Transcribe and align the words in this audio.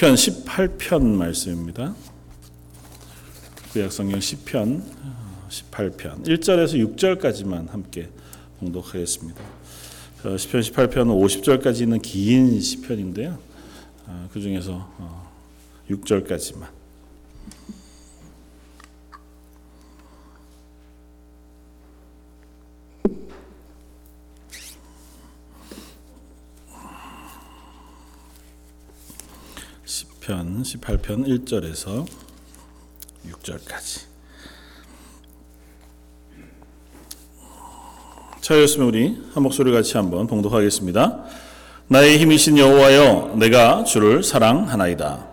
시편 0.00 0.14
18편 0.14 1.02
말씀입니다. 1.02 1.94
구약 3.70 3.92
성경 3.92 4.18
시편 4.18 4.82
18편 5.50 6.24
1절에서 6.24 6.96
6절까지만 6.96 7.68
함께 7.68 8.08
봉독하겠습니다. 8.60 9.38
시편 10.38 10.60
18편은 10.62 11.04
50절까지 11.04 11.82
있는 11.82 12.00
긴 12.00 12.58
시편인데요. 12.62 13.38
그 14.32 14.40
중에서 14.40 14.90
6절까지만 15.90 16.79
시편 30.30 30.62
18편 30.62 31.26
1절에서 31.26 32.06
6절까지. 33.28 34.02
차였으면 38.40 38.86
우리 38.86 39.20
한 39.34 39.42
목소리 39.42 39.72
같이 39.72 39.96
한번 39.96 40.28
봉독하겠습니다. 40.28 41.24
나의 41.88 42.18
힘이신 42.18 42.58
여호와여 42.58 43.34
내가 43.40 43.82
주를 43.82 44.22
사랑하나이다. 44.22 45.26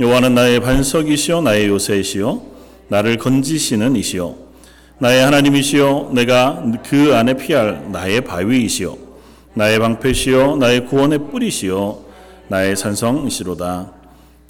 여호와는 0.00 0.34
나의 0.34 0.58
반석이시요 0.58 1.42
나의 1.42 1.68
요새이시요 1.68 2.42
나를 2.88 3.18
건지시는 3.18 3.94
이시요 3.94 4.34
나의 4.98 5.24
하나님이시요 5.26 6.10
내가 6.12 6.64
그 6.84 7.14
안에 7.14 7.34
피할 7.34 7.92
나의 7.92 8.22
바위이시요 8.22 8.98
나의 9.54 9.78
방패시요 9.78 10.56
나의 10.56 10.86
구원의 10.86 11.30
뿌리시요 11.30 12.04
나의 12.48 12.74
산성이시로다. 12.74 13.99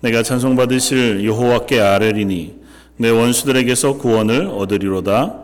내가 0.00 0.22
찬송받으실 0.22 1.24
여호와께 1.24 1.80
아뢰리니 1.80 2.60
내 2.96 3.10
원수들에게서 3.10 3.98
구원을 3.98 4.46
얻으리로다. 4.46 5.40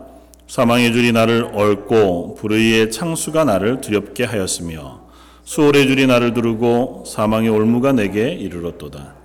사망의 0.47 0.93
줄이 0.93 1.11
나를 1.11 1.49
얽고 1.53 2.35
불의의 2.35 2.91
창수가 2.91 3.43
나를 3.43 3.81
두렵게 3.81 4.23
하였으며 4.23 5.01
수월의 5.43 5.87
줄이 5.87 6.07
나를 6.07 6.33
두르고 6.33 7.03
사망의 7.05 7.49
올무가 7.49 7.91
내게 7.91 8.31
이르렀도다. 8.31 9.15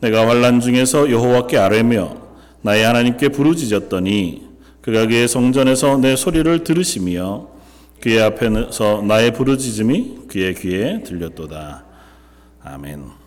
내가 0.00 0.28
환란 0.28 0.60
중에서 0.60 1.10
여호와께 1.10 1.56
아뢰며 1.56 2.16
나의 2.62 2.84
하나님께 2.84 3.30
부르짖었더니 3.30 4.46
그가 4.80 5.06
그의 5.06 5.26
성전에서 5.26 5.98
내 5.98 6.16
소리를 6.16 6.64
들으시며 6.64 7.48
그의 8.00 8.22
앞에서 8.22 9.02
나의 9.06 9.32
부르짖음이 9.32 10.28
그의 10.28 10.54
귀에 10.54 11.02
들렸도다. 11.02 11.84
아멘. 12.62 13.25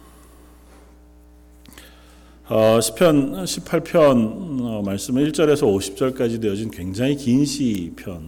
어, 2.51 2.81
시편 2.81 3.43
18편 3.45 4.61
어, 4.63 4.81
말씀은 4.83 5.23
1절에서 5.23 5.71
50절까지 5.71 6.41
되어진 6.41 6.71
굉장히 6.71 7.15
긴 7.15 7.45
시편입니다. 7.45 8.25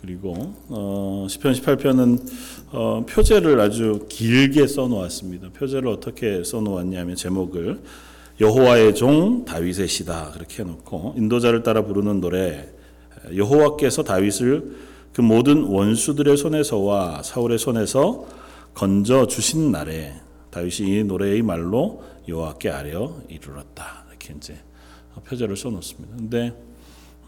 그리고 0.00 0.54
어, 0.68 1.26
시편 1.28 1.54
18편은 1.54 2.20
어, 2.70 3.04
표제를 3.08 3.58
아주 3.58 4.06
길게 4.08 4.68
써놓았습니다. 4.68 5.48
표제를 5.48 5.88
어떻게 5.88 6.44
써놓았냐면 6.44 7.16
제목을 7.16 7.80
여호와의 8.40 8.94
종 8.94 9.44
다윗의 9.44 9.88
시다 9.88 10.30
그렇게 10.30 10.62
해놓고 10.62 11.14
인도자를 11.16 11.64
따라 11.64 11.84
부르는 11.84 12.20
노래 12.20 12.68
여호와께서 13.34 14.04
다윗을 14.04 14.76
그 15.12 15.22
모든 15.22 15.64
원수들의 15.64 16.36
손에서와 16.36 17.24
사울의 17.24 17.58
손에서 17.58 18.26
건져 18.74 19.26
주신 19.26 19.72
날에 19.72 20.27
다윗이 20.58 21.00
이 21.00 21.04
노래의 21.04 21.42
말로 21.42 22.02
여호와께 22.26 22.68
아뢰어 22.70 23.22
이르렀다. 23.28 24.04
이렇게 24.08 24.34
이제 24.36 24.56
표제를 25.24 25.56
써놓습니다. 25.56 26.16
근데 26.16 26.52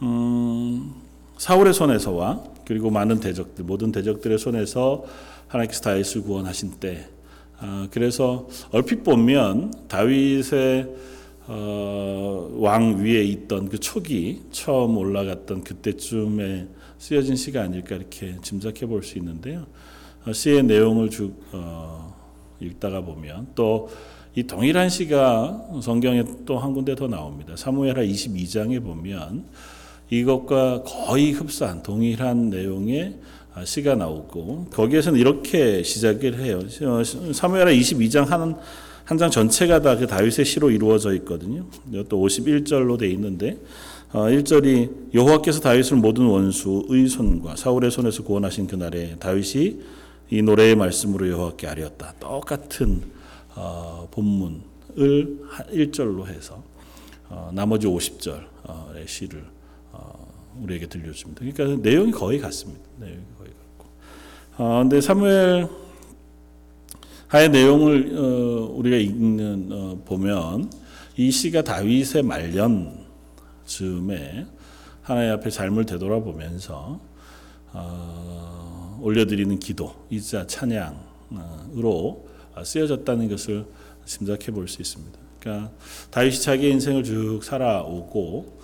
음, 0.02 0.94
사울의 1.38 1.72
손에서와 1.72 2.42
그리고 2.64 2.90
많은 2.90 3.20
대적들 3.20 3.64
모든 3.64 3.92
대적들의 3.92 4.36
손에서 4.38 5.04
하나님께서 5.46 5.80
다윗을 5.82 6.22
구원하신 6.22 6.80
때 6.80 7.06
아, 7.58 7.86
그래서 7.92 8.48
얼핏 8.72 9.04
보면 9.04 9.72
다윗의 9.86 10.88
어, 11.46 12.50
왕 12.54 12.96
위에 13.04 13.22
있던 13.22 13.69
그 13.69 13.78
촉이 13.78 14.42
처음 14.50 14.96
올라갔던 14.96 15.62
그때쯤에 15.62 16.66
쓰여진 16.98 17.36
시가 17.36 17.62
아닐까 17.62 17.94
이렇게 17.94 18.36
짐작해 18.42 18.86
볼 18.86 19.02
수 19.04 19.19
있는데요. 19.19 19.66
어, 20.26 20.32
시의 20.32 20.64
내용을 20.64 21.10
쭉 21.10 21.34
어, 21.52 22.09
읽다가 22.60 23.00
보면 23.03 23.48
또 23.54 23.88
이 24.37 24.44
동일한 24.44 24.88
시가 24.88 25.81
성경에 25.82 26.22
또 26.47 26.56
한 26.56 26.72
군데 26.72 26.94
더 26.94 27.09
나옵니다. 27.09 27.56
사무엘하 27.56 28.03
22장에 28.04 28.81
보면 28.81 29.44
이것과 30.09 30.84
거의 30.84 31.32
흡사한 31.32 31.82
동일한 31.82 32.49
내용의 32.49 33.16
시가 33.65 33.97
나오고 33.97 34.69
거기에서는 34.70 35.19
이렇게 35.19 35.82
시작을 35.82 36.38
해요. 36.38 36.60
사무엘하 37.32 37.72
22장 37.72 38.26
한 38.26 38.56
한 39.10 39.19
장 39.19 39.28
전체가 39.28 39.82
다 39.82 39.97
그 39.99 40.06
다윗의 40.06 40.44
시로 40.44 40.70
이루어져 40.70 41.12
있거든요. 41.15 41.66
또 42.09 42.25
51절로 42.25 42.97
돼 42.97 43.09
있는데 43.09 43.59
1절이 44.12 45.12
여호와께서 45.12 45.59
다윗을 45.59 45.97
모든 45.97 46.26
원수의 46.26 47.09
손과 47.09 47.56
사울의 47.56 47.91
손에서 47.91 48.22
구원하신 48.22 48.69
그날에 48.69 49.16
다윗이 49.19 49.81
이 50.30 50.42
노래의 50.42 50.76
말씀으로 50.76 51.28
여호와께 51.28 51.66
아뢰었다. 51.66 52.14
똑같은 52.20 53.02
어, 53.56 54.06
본문을 54.12 54.60
1절로 55.72 56.26
해서 56.26 56.62
어, 57.28 57.50
나머지 57.52 57.88
50절의 57.88 59.08
시를 59.08 59.44
어, 59.90 60.54
우리에게 60.62 60.86
들려줍니다. 60.86 61.40
그러니까 61.40 61.82
내용이 61.82 62.12
거의 62.12 62.38
같습니다. 62.38 62.84
내용이 62.98 63.22
거의 63.38 63.50
같고. 63.50 63.86
어, 64.58 64.78
근데 64.82 65.00
사무엘 65.00 65.69
하의 67.26 67.48
내용을 67.48 68.16
어, 68.16 68.72
우리가 68.72 68.96
읽는 68.96 69.69
어, 69.72 70.02
보면 70.04 70.70
이 71.16 71.32
시가 71.32 71.62
다윗의 71.62 72.22
말년 72.22 73.04
즈음에 73.66 74.46
하나님 75.02 75.32
앞에 75.32 75.50
삶을 75.50 75.86
되돌아보면서 75.86 77.00
어, 77.72 78.59
올려드리는 79.00 79.59
기도, 79.59 79.94
이자 80.11 80.47
찬양으로 80.47 82.27
쓰여졌다는 82.65 83.28
것을 83.28 83.66
짐작해 84.05 84.53
볼 84.53 84.69
수 84.69 84.83
있습니다. 84.83 85.19
그러니까 85.38 85.72
다윗이 86.11 86.41
자기의 86.41 86.72
인생을 86.72 87.05
쭉 87.05 87.41
살아오고 87.43 88.61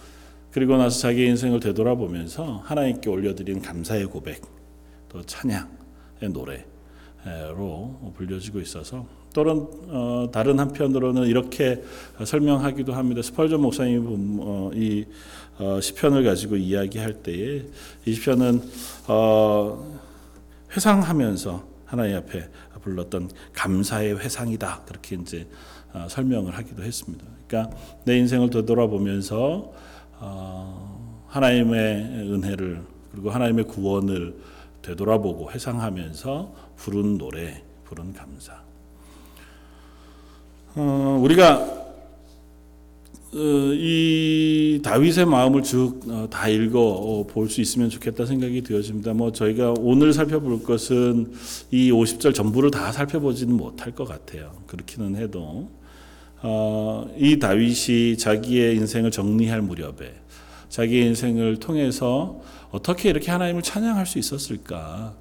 그리고 0.50 0.76
나서 0.76 0.98
자기의 1.00 1.28
인생을 1.28 1.60
되돌아보면서 1.60 2.62
하나님께 2.64 3.08
올려드린 3.10 3.60
감사의 3.62 4.06
고백, 4.06 4.42
또 5.08 5.22
찬양의 5.22 5.66
노래로 6.32 8.12
불려지고 8.16 8.60
있어서 8.60 9.06
또는 9.34 9.66
어, 9.88 10.30
다른 10.32 10.58
한편으로는 10.58 11.26
이렇게 11.26 11.82
설명하기도 12.24 12.94
합니다. 12.94 13.20
스펄전 13.20 13.60
목사님이 13.60 14.06
어, 14.40 14.70
이 14.74 15.04
어, 15.58 15.78
시편을 15.80 16.24
가지고 16.24 16.56
이야기할 16.56 17.22
때에 17.22 17.64
이 18.06 18.14
시편은 18.14 18.62
어, 19.08 20.00
회상하면서 20.76 21.76
하나님 21.86 22.16
앞에 22.16 22.48
불렀던 22.82 23.30
감사의 23.52 24.18
회상이다 24.18 24.82
그렇게 24.86 25.16
이제 25.16 25.48
어, 25.92 26.06
설명을 26.08 26.56
하기도 26.56 26.82
했습니다. 26.82 27.24
그러니까 27.46 27.76
내 28.04 28.18
인생을 28.18 28.50
되돌아보면서 28.50 29.72
어, 30.18 31.24
하나님의 31.28 32.04
은혜를 32.32 32.82
그리고 33.10 33.30
하나님의 33.30 33.64
구원을 33.64 34.36
되돌아보고 34.82 35.50
회상하면서 35.50 36.54
부른 36.76 37.18
노래, 37.18 37.64
부른 37.84 38.12
감사. 38.12 38.62
어, 40.74 41.18
우리가 41.22 41.58
어, 41.58 41.85
이 43.32 44.80
다윗의 44.82 45.26
마음을 45.26 45.62
쭉다 45.62 46.44
어, 46.44 46.48
읽어 46.48 47.26
볼 47.28 47.48
수 47.48 47.60
있으면 47.60 47.90
좋겠다 47.90 48.24
생각이 48.24 48.62
되어집니다. 48.62 49.14
뭐 49.14 49.32
저희가 49.32 49.74
오늘 49.78 50.12
살펴볼 50.12 50.62
것은 50.62 51.32
이 51.70 51.90
50절 51.90 52.34
전부를 52.34 52.70
다 52.70 52.92
살펴보지는 52.92 53.56
못할 53.56 53.92
것 53.94 54.04
같아요. 54.06 54.52
그렇기는 54.66 55.16
해도 55.16 55.68
어, 56.42 57.08
이 57.18 57.38
다윗이 57.38 58.16
자기의 58.18 58.76
인생을 58.76 59.10
정리할 59.10 59.60
무렵에 59.62 60.14
자기의 60.68 61.06
인생을 61.06 61.56
통해서 61.58 62.40
어떻게 62.70 63.10
이렇게 63.10 63.30
하나님을 63.30 63.62
찬양할 63.62 64.06
수 64.06 64.18
있었을까? 64.18 65.14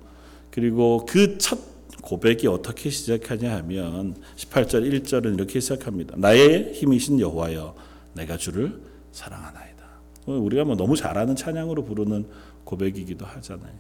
그리고 0.52 1.06
그 1.06 1.38
첫 1.38 1.76
고백이 2.02 2.46
어떻게 2.48 2.92
시작하냐 2.92 3.56
하면 3.58 4.16
18절 4.38 5.02
1절은 5.02 5.34
이렇게 5.34 5.60
시작합니다. 5.60 6.16
나의 6.18 6.74
힘이신 6.74 7.20
여호와여 7.20 7.74
내가 8.16 8.38
주를 8.38 8.82
사랑하나이다. 9.12 9.86
우리가 10.26 10.64
뭐 10.64 10.76
너무 10.76 10.96
잘하는 10.96 11.36
찬양으로 11.36 11.86
부르는 11.86 12.28
고백이기도 12.64 13.26
하잖아요. 13.26 13.74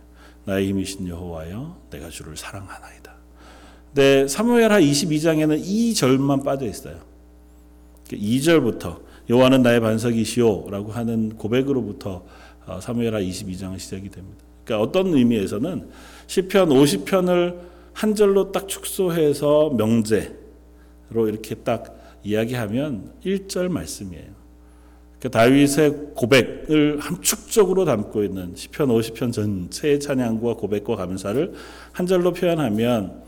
나의 0.46 0.68
힘이신 0.70 1.08
여호와여 1.08 1.78
내가 1.90 2.10
주를 2.10 2.38
사랑하나이다. 2.38 3.16
네, 3.96 4.28
사무엘하 4.28 4.80
22장에는 4.82 5.60
이 5.64 5.94
절만 5.94 6.44
빠져 6.44 6.66
있어요. 6.66 7.00
2절부터 8.10 9.00
여호와는 9.30 9.64
나의 9.64 9.80
반석이시오라고 9.80 10.92
하는 10.92 11.36
고백으로부터 11.38 12.24
어, 12.68 12.80
사무엘하 12.80 13.22
22장은 13.22 13.80
시작이 13.80 14.10
됩니다. 14.10 14.44
그러니까 14.64 14.88
어떤 14.88 15.14
의미에서는 15.14 15.90
시편 16.28 16.70
50편을 16.70 17.60
한 17.94 18.16
절로 18.16 18.52
딱 18.52 18.68
축소해서 18.68 19.72
명제로 19.72 20.34
이렇게 21.28 21.56
딱 21.56 21.96
이야기하면 22.25 23.13
1절 23.24 23.69
말씀이에요. 23.69 24.36
그러니까 25.19 25.39
다윗의 25.39 26.12
고백을 26.16 27.00
함축적으로 27.00 27.86
담고 27.86 28.24
있는 28.24 28.54
시편 28.56 28.89
50편 28.89 29.31
전체의 29.31 30.00
찬양과 30.00 30.56
고백과 30.56 30.95
감사를 30.95 31.54
한 31.94 32.06
절로 32.06 32.33
표현하면 32.33 33.24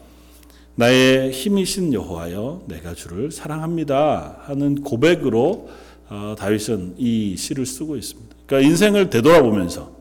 나의 0.76 1.32
힘이신 1.32 1.94
여호와여 1.94 2.66
내가 2.68 2.94
주를 2.94 3.32
사랑합니다 3.32 4.42
하는 4.44 4.82
고백으로 4.82 5.70
어, 6.10 6.36
다윗은 6.38 6.96
이 6.98 7.36
시를 7.36 7.66
쓰고 7.66 7.96
있습니다. 7.98 8.36
그러니까 8.46 8.70
인생을 8.70 9.10
되돌아보면서 9.10 9.92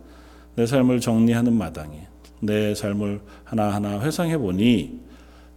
내 0.54 0.66
삶을 0.66 1.00
정리하는 1.00 1.52
마당에 1.52 2.06
내 2.40 2.74
삶을 2.74 3.20
하나하나 3.44 4.00
회상해 4.00 4.38
보니 4.38 5.05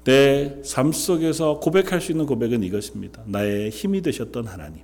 내 0.10 0.62
삶 0.64 0.92
속에서 0.92 1.60
고백할 1.60 2.02
수 2.02 2.12
있는 2.12 2.26
고백은 2.26 2.64
이것입니다. 2.64 3.22
나의 3.28 3.70
힘이 3.70 4.02
되셨던 4.02 4.48
하나님. 4.48 4.82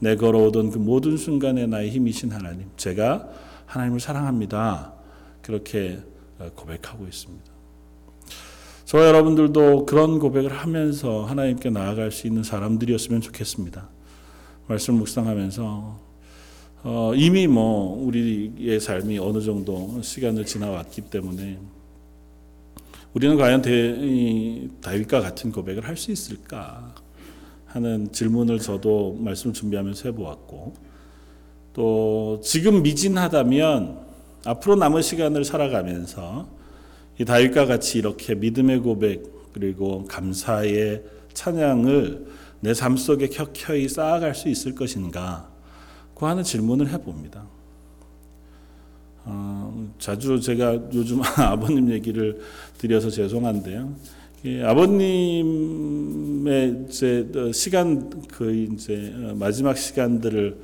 내 0.00 0.16
걸어오던 0.16 0.72
그 0.72 0.78
모든 0.78 1.16
순간에 1.16 1.66
나의 1.66 1.90
힘이신 1.90 2.32
하나님. 2.32 2.68
제가 2.76 3.28
하나님을 3.66 4.00
사랑합니다. 4.00 4.92
그렇게 5.40 6.00
고백하고 6.56 7.06
있습니다. 7.06 7.44
저와 8.86 9.06
여러분들도 9.06 9.86
그런 9.86 10.18
고백을 10.18 10.52
하면서 10.52 11.24
하나님께 11.24 11.70
나아갈 11.70 12.10
수 12.10 12.26
있는 12.26 12.42
사람들이었으면 12.42 13.20
좋겠습니다. 13.20 13.88
말씀 14.66 14.94
묵상하면서 14.94 16.06
어, 16.82 17.12
이미 17.14 17.46
뭐 17.46 18.04
우리의 18.04 18.80
삶이 18.80 19.18
어느 19.18 19.40
정도 19.40 20.00
시간을 20.02 20.44
지나왔기 20.44 21.02
때문에 21.02 21.58
우리는 23.16 23.38
과연 23.38 23.62
대, 23.62 24.68
다윗과 24.82 25.22
같은 25.22 25.50
고백을 25.50 25.88
할 25.88 25.96
수 25.96 26.12
있을까 26.12 26.94
하는 27.64 28.12
질문을 28.12 28.58
저도 28.58 29.16
말씀 29.18 29.54
준비하면서 29.54 30.10
해보았고 30.10 30.74
또 31.72 32.40
지금 32.44 32.82
미진하다면 32.82 34.00
앞으로 34.44 34.76
남은 34.76 35.00
시간을 35.00 35.46
살아가면서 35.46 36.46
이 37.18 37.24
다윗과 37.24 37.64
같이 37.64 37.96
이렇게 37.96 38.34
믿음의 38.34 38.80
고백 38.80 39.22
그리고 39.54 40.04
감사의 40.04 41.02
찬양을 41.32 42.26
내 42.60 42.74
삶 42.74 42.98
속에 42.98 43.28
켜켜이 43.28 43.88
쌓아갈 43.88 44.34
수 44.34 44.50
있을 44.50 44.74
것인가 44.74 45.48
그 46.14 46.26
하는 46.26 46.42
질문을 46.42 46.90
해봅니다. 46.90 47.46
어, 49.24 49.85
자주 50.06 50.40
제가 50.40 50.78
요즘 50.94 51.20
아버님 51.36 51.90
얘기를 51.90 52.40
드려서 52.78 53.10
죄송한데요. 53.10 53.92
아버님의 54.64 56.44
이제 56.88 57.28
시간 57.52 58.08
그 58.28 58.54
이제 58.54 59.12
마지막 59.34 59.76
시간들을 59.76 60.60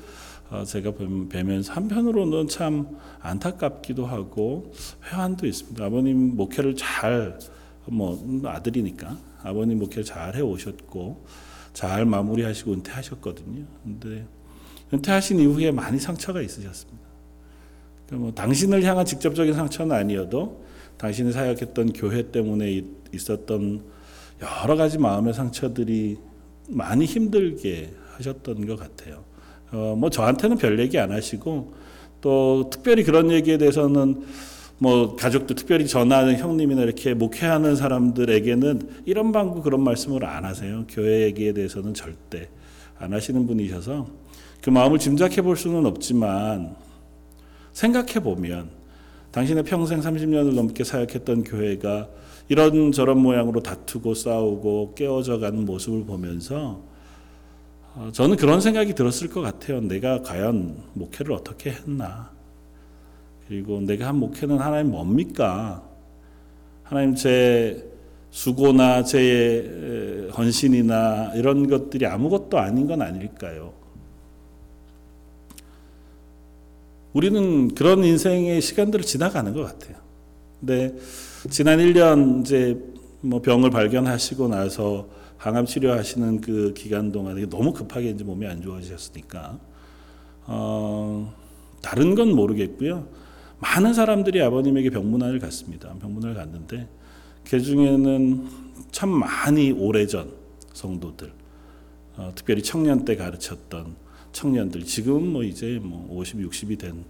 어, 0.50 0.62
제가 0.62 0.92
뵈면서 1.28 1.72
한편으로는 1.72 2.46
참 2.46 2.86
안타깝기도 3.18 4.06
하고 4.06 4.72
회한도 5.10 5.48
있습니다. 5.48 5.84
아버님 5.84 6.36
목회를 6.36 6.76
잘 6.76 7.36
뭐 7.86 8.40
아들이니까 8.44 9.18
아버님 9.42 9.80
목회를 9.80 10.04
잘 10.04 10.36
해 10.36 10.40
오셨고 10.40 11.26
잘 11.72 12.06
마무리하시고 12.06 12.74
은퇴하셨거든요. 12.74 13.64
근데 13.82 14.24
은퇴하신 14.94 15.40
이후에 15.40 15.72
많이 15.72 15.98
상처가 15.98 16.40
있으셨습니다. 16.42 17.11
그러니까 18.06 18.24
뭐 18.24 18.32
당신을 18.32 18.82
향한 18.84 19.04
직접적인 19.04 19.54
상처는 19.54 19.94
아니어도 19.94 20.62
당신이 20.98 21.32
사역했던 21.32 21.92
교회 21.92 22.30
때문에 22.30 22.82
있었던 23.12 23.82
여러 24.40 24.76
가지 24.76 24.98
마음의 24.98 25.34
상처들이 25.34 26.18
많이 26.68 27.04
힘들게 27.04 27.90
하셨던 28.16 28.66
것 28.66 28.78
같아요. 28.78 29.24
어, 29.72 29.96
뭐 29.96 30.10
저한테는 30.10 30.58
별 30.58 30.78
얘기 30.78 30.98
안 30.98 31.12
하시고 31.12 31.72
또 32.20 32.68
특별히 32.70 33.02
그런 33.04 33.30
얘기에 33.30 33.58
대해서는 33.58 34.22
뭐 34.78 35.16
가족들 35.16 35.54
특별히 35.54 35.86
전하는 35.86 36.38
형님이나 36.38 36.82
이렇게 36.82 37.14
목회하는 37.14 37.76
사람들에게는 37.76 39.02
이런 39.06 39.32
방구 39.32 39.62
그런 39.62 39.82
말씀을 39.82 40.24
안 40.24 40.44
하세요. 40.44 40.84
교회 40.88 41.22
얘기에 41.22 41.52
대해서는 41.52 41.94
절대 41.94 42.48
안 42.98 43.12
하시는 43.12 43.46
분이셔서 43.46 44.08
그 44.60 44.70
마음을 44.70 44.98
짐작해 44.98 45.42
볼 45.42 45.56
수는 45.56 45.86
없지만 45.86 46.74
생각해 47.72 48.20
보면 48.20 48.70
당신의 49.30 49.64
평생 49.64 50.00
30년을 50.00 50.54
넘게 50.54 50.84
사역했던 50.84 51.44
교회가 51.44 52.08
이런 52.48 52.92
저런 52.92 53.18
모양으로 53.18 53.60
다투고 53.62 54.14
싸우고 54.14 54.94
깨어져 54.94 55.38
가는 55.38 55.64
모습을 55.64 56.04
보면서 56.04 56.82
어, 57.94 58.10
저는 58.12 58.36
그런 58.36 58.60
생각이 58.60 58.94
들었을 58.94 59.28
것 59.28 59.42
같아요. 59.42 59.80
내가 59.80 60.22
과연 60.22 60.76
목회를 60.94 61.32
어떻게 61.32 61.70
했나? 61.70 62.30
그리고 63.46 63.80
내가 63.80 64.08
한 64.08 64.16
목회는 64.16 64.58
하나님 64.58 64.92
뭡니까? 64.92 65.82
하나님 66.82 67.14
제 67.14 67.86
수고나 68.30 69.02
제 69.04 70.28
헌신이나 70.36 71.32
이런 71.34 71.68
것들이 71.68 72.06
아무것도 72.06 72.58
아닌 72.58 72.86
건 72.86 73.02
아닐까요? 73.02 73.74
우리는 77.12 77.74
그런 77.74 78.04
인생의 78.04 78.60
시간들을 78.60 79.04
지나가는 79.04 79.52
것 79.52 79.62
같아요. 79.62 79.96
근데 80.60 80.94
지난 81.50 81.78
1년 81.78 82.42
이제 82.42 82.78
뭐 83.20 83.42
병을 83.42 83.70
발견하시고 83.70 84.48
나서 84.48 85.08
항암 85.36 85.66
치료하시는 85.66 86.40
그 86.40 86.72
기간 86.74 87.10
동안에 87.12 87.46
너무 87.46 87.72
급하게 87.72 88.10
이제 88.10 88.24
몸이 88.24 88.46
안 88.46 88.62
좋아지셨으니까 88.62 89.58
어, 90.46 91.34
다른 91.82 92.14
건 92.14 92.34
모르겠고요. 92.34 93.08
많은 93.58 93.92
사람들이 93.94 94.40
아버님에게 94.42 94.90
병문안을 94.90 95.38
갔습니다. 95.40 95.94
병문안을 96.00 96.34
갔는데 96.34 96.88
그 97.44 97.60
중에는 97.60 98.46
참 98.90 99.08
많이 99.08 99.72
오래전 99.72 100.30
성도들, 100.72 101.32
어, 102.16 102.32
특별히 102.34 102.62
청년 102.62 103.04
때 103.04 103.16
가르쳤던 103.16 103.96
청년들 104.32 104.84
지금 104.84 105.28
뭐 105.32 105.42
이제 105.44 105.78
뭐 105.82 106.06
50, 106.10 106.38
60이 106.38 106.78
된 106.78 107.04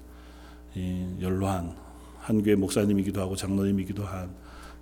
연로한 1.21 1.75
한 2.19 2.43
교회 2.43 2.55
목사님이기도 2.55 3.21
하고 3.21 3.37
장로님이기도 3.37 4.05
한 4.05 4.31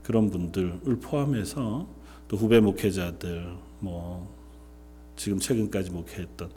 그런 0.02 0.30
분들을 0.30 1.00
포함해서 1.02 1.86
또 2.28 2.36
후배 2.36 2.60
목회자들 2.60 3.52
뭐 3.80 4.34
지금 5.16 5.38
최근까지 5.38 5.90
목회했던 5.90 6.50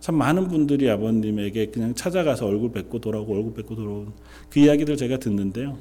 참 0.00 0.14
많은 0.14 0.48
분들이 0.48 0.88
아버님에게 0.90 1.66
그냥 1.66 1.94
찾아가서 1.94 2.46
얼굴 2.46 2.72
뵙고 2.72 3.00
돌아오고 3.00 3.34
얼굴 3.34 3.54
뵙고 3.54 3.74
돌아온 3.74 4.12
그 4.50 4.60
이야기들 4.60 4.96
제가 4.96 5.18
듣는데요. 5.18 5.76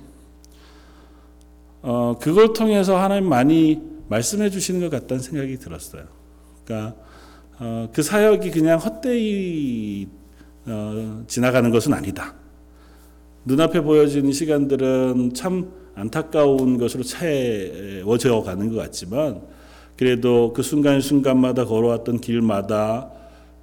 어, 1.81 2.17
그걸 2.19 2.53
통해서 2.53 2.97
하나님 2.97 3.29
많이 3.29 3.81
말씀해 4.09 4.49
주시는 4.49 4.81
것 4.81 4.89
같다는 4.89 5.21
생각이 5.21 5.57
들었어요. 5.57 6.05
그러니까 6.63 6.95
어, 7.59 7.89
그 7.93 8.03
사역이 8.03 8.51
그냥 8.51 8.79
헛되이 8.79 10.07
어, 10.65 11.23
지나가는 11.27 11.69
것은 11.71 11.93
아니다. 11.93 12.35
눈앞에 13.45 13.81
보여지는 13.81 14.31
시간들은 14.31 15.33
참 15.33 15.71
안타까운 15.95 16.77
것으로 16.77 17.03
채워져 17.03 18.41
가는 18.41 18.69
것 18.69 18.75
같지만 18.75 19.41
그래도 19.95 20.51
그 20.51 20.61
순간순간마다 20.61 21.65
걸어왔던 21.65 22.19
길마다 22.19 23.11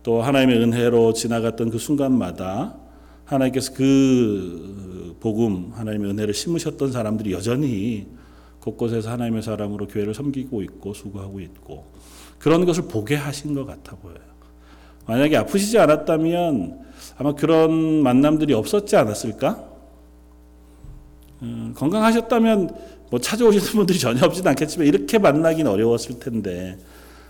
또 0.02 0.22
하나님의 0.22 0.62
은혜로 0.62 1.12
지나갔던 1.12 1.70
그 1.70 1.78
순간마다 1.78 2.76
하나님께서 3.26 3.74
그 3.74 5.16
복음, 5.20 5.70
하나님의 5.74 6.10
은혜를 6.10 6.32
심으셨던 6.32 6.92
사람들이 6.92 7.32
여전히 7.32 8.06
곳곳에서 8.60 9.10
하나님의 9.10 9.42
사람으로 9.42 9.88
교회를 9.88 10.14
섬기고 10.14 10.62
있고 10.62 10.94
수고하고 10.94 11.40
있고 11.40 11.84
그런 12.42 12.66
것을 12.66 12.84
보게 12.88 13.14
하신 13.14 13.54
것 13.54 13.64
같아 13.64 13.94
보여요. 13.94 14.18
만약에 15.06 15.36
아프시지 15.36 15.78
않았다면 15.78 16.80
아마 17.16 17.34
그런 17.34 18.02
만남들이 18.02 18.52
없었지 18.52 18.96
않았을까? 18.96 19.64
음, 21.42 21.72
건강하셨다면 21.76 22.74
뭐 23.10 23.20
찾아오시는 23.20 23.66
분들이 23.78 23.98
전혀 23.98 24.26
없지는 24.26 24.50
않겠지만 24.50 24.88
이렇게 24.88 25.18
만나긴 25.18 25.68
어려웠을 25.68 26.18
텐데 26.18 26.78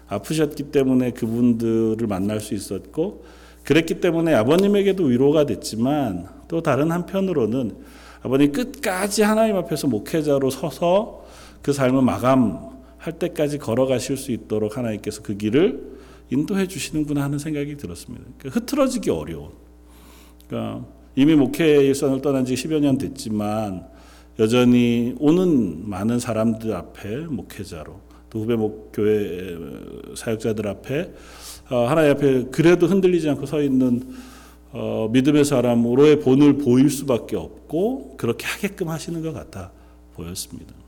아프셨기 0.08 0.64
때문에 0.64 1.10
그분들을 1.10 2.06
만날 2.06 2.40
수 2.40 2.54
있었고 2.54 3.24
그랬기 3.64 4.00
때문에 4.00 4.32
아버님에게도 4.34 5.04
위로가 5.04 5.44
됐지만 5.44 6.26
또 6.48 6.62
다른 6.62 6.90
한편으로는 6.90 7.76
아버님 8.22 8.52
끝까지 8.52 9.22
하나님 9.22 9.56
앞에서 9.56 9.88
목회자로 9.88 10.48
서서 10.48 11.26
그 11.60 11.74
삶을 11.74 12.00
마감 12.00 12.71
할 13.02 13.18
때까지 13.18 13.58
걸어가실 13.58 14.16
수 14.16 14.30
있도록 14.30 14.76
하나님께서 14.76 15.22
그 15.22 15.36
길을 15.36 15.98
인도해 16.30 16.68
주시는구나 16.68 17.24
하는 17.24 17.36
생각이 17.36 17.76
들었습니다. 17.76 18.24
그러니까 18.38 18.60
흐트러지기 18.60 19.10
어려운. 19.10 19.50
그러니까 20.46 20.86
이미 21.16 21.34
목회 21.34 21.84
일선을 21.84 22.22
떠난 22.22 22.44
지 22.44 22.54
10여 22.54 22.78
년 22.78 22.98
됐지만 22.98 23.88
여전히 24.38 25.16
오는 25.18 25.88
많은 25.90 26.20
사람들 26.20 26.72
앞에 26.74 27.16
목회자로 27.26 28.00
또 28.30 28.40
후배 28.40 28.54
목교회 28.54 29.58
사역자들 30.14 30.68
앞에 30.68 31.12
어, 31.70 31.86
하나님 31.86 32.12
앞에 32.12 32.44
그래도 32.52 32.86
흔들리지 32.86 33.28
않고 33.30 33.46
서 33.46 33.60
있는 33.60 34.14
어, 34.70 35.08
믿음의 35.12 35.44
사람으로의 35.44 36.20
본을 36.20 36.58
보일 36.58 36.88
수밖에 36.88 37.34
없고 37.34 38.16
그렇게 38.16 38.46
하게끔 38.46 38.90
하시는 38.90 39.20
것 39.22 39.32
같아 39.32 39.72
보였습니다. 40.14 40.81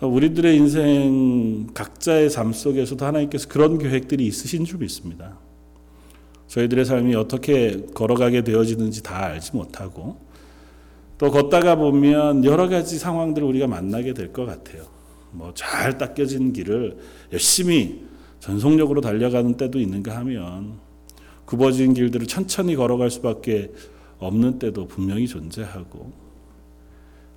우리들의 0.00 0.56
인생 0.56 1.66
각자의 1.74 2.30
삶 2.30 2.52
속에서도 2.52 3.04
하나님께서 3.04 3.48
그런 3.48 3.78
계획들이 3.78 4.26
있으신 4.26 4.64
줄 4.64 4.78
믿습니다. 4.78 5.38
저희들의 6.46 6.84
삶이 6.84 7.14
어떻게 7.16 7.84
걸어가게 7.94 8.42
되어지는지 8.44 9.02
다 9.02 9.16
알지 9.26 9.56
못하고 9.56 10.16
또 11.18 11.30
걷다가 11.30 11.74
보면 11.76 12.44
여러 12.44 12.68
가지 12.68 12.96
상황들을 12.98 13.46
우리가 13.46 13.66
만나게 13.66 14.14
될 14.14 14.32
것 14.32 14.46
같아요. 14.46 14.84
뭐 15.32 15.52
잘 15.54 15.98
닦여진 15.98 16.52
길을 16.52 16.96
열심히 17.32 18.06
전속력으로 18.40 19.00
달려가는 19.00 19.56
때도 19.56 19.80
있는가 19.80 20.16
하면 20.18 20.78
굽어진 21.44 21.92
길들을 21.92 22.26
천천히 22.28 22.76
걸어갈 22.76 23.10
수밖에 23.10 23.72
없는 24.18 24.58
때도 24.58 24.86
분명히 24.86 25.26
존재하고 25.26 26.12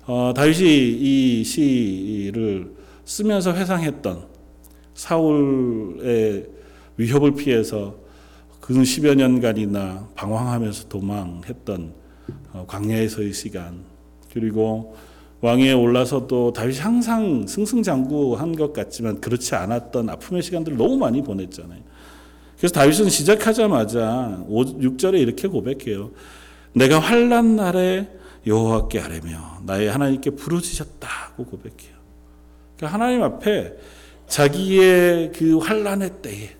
어, 0.04 0.32
다윗이 0.34 0.98
이 1.00 1.44
시를 1.44 2.72
쓰면서 3.04 3.54
회상했던 3.54 4.26
사울의 4.94 6.46
위협을 6.96 7.34
피해서 7.36 7.94
그 8.60 8.74
10여 8.74 9.14
년간이나 9.14 10.08
방황하면서 10.16 10.88
도망했던 10.88 11.92
어, 12.52 12.64
광야에서의 12.66 13.32
시간 13.32 13.84
그리고 14.32 14.96
왕위에 15.40 15.72
올라서도 15.72 16.52
다윗이 16.52 16.78
항상 16.78 17.46
승승장구한 17.46 18.56
것 18.56 18.72
같지만 18.72 19.20
그렇지 19.20 19.54
않았던 19.54 20.08
아픔의 20.08 20.42
시간들을 20.42 20.78
너무 20.78 20.96
많이 20.96 21.22
보냈잖아요. 21.22 21.80
그래서 22.56 22.72
다윗은 22.74 23.08
시작하자마자 23.08 24.44
6절에 24.48 25.20
이렇게 25.20 25.46
고백해요. 25.48 26.10
내가 26.74 26.98
환난 26.98 27.56
날에 27.56 28.08
여호와께 28.46 29.00
아뢰며 29.00 29.60
나의 29.64 29.90
하나님께 29.90 30.30
부르짖었다고 30.30 31.44
고백해요. 31.44 31.94
그러니까 32.76 32.94
하나님 32.94 33.22
앞에 33.22 33.74
자기의 34.26 35.32
그 35.32 35.58
환란의 35.58 36.22
때에 36.22 36.50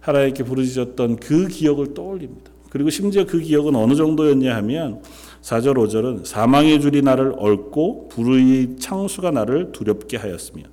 하나님께 0.00 0.44
부르짖었던 0.44 1.16
그 1.16 1.48
기억을 1.48 1.92
떠올립니다. 1.94 2.50
그리고 2.70 2.88
심지어 2.88 3.26
그 3.26 3.40
기억은 3.40 3.74
어느 3.74 3.94
정도였냐 3.94 4.54
하면 4.56 5.02
4절 5.42 5.74
5절은 5.74 6.24
사망의 6.24 6.80
줄이 6.80 7.02
나를 7.02 7.34
얽고 7.36 8.08
불의 8.08 8.76
창수가 8.78 9.32
나를 9.32 9.72
두렵게 9.72 10.16
하였으며 10.16 10.64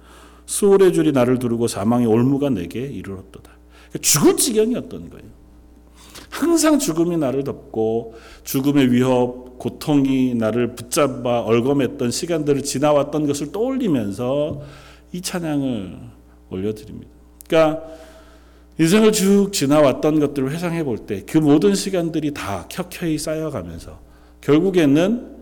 수월의 0.45 0.93
줄이 0.93 1.11
나를 1.11 1.39
두르고 1.39 1.67
사망의 1.67 2.07
올무가 2.07 2.49
내게 2.49 2.81
이르렀도다. 2.81 3.51
그러니까 3.89 3.99
죽을 4.01 4.37
지경이었던 4.37 5.09
거예요. 5.09 5.25
항상 6.29 6.77
죽음이 6.79 7.17
나를 7.17 7.43
덮고 7.43 8.15
죽음의 8.47 8.93
위협, 8.93 9.59
고통이 9.59 10.33
나를 10.35 10.73
붙잡아 10.73 11.41
얼검했던 11.41 12.11
시간들을 12.11 12.63
지나왔던 12.63 13.27
것을 13.27 13.51
떠올리면서 13.51 14.61
이 15.11 15.19
찬양을 15.19 15.97
올려드립니다. 16.49 17.11
그러니까 17.45 17.83
인생을 18.79 19.11
쭉 19.11 19.49
지나왔던 19.51 20.21
것들을 20.21 20.51
회상해 20.51 20.85
볼 20.85 21.05
때 21.05 21.25
그 21.25 21.39
모든 21.39 21.75
시간들이 21.75 22.33
다 22.33 22.67
켜켜이 22.69 23.17
쌓여가면서 23.17 23.99
결국에는 24.39 25.35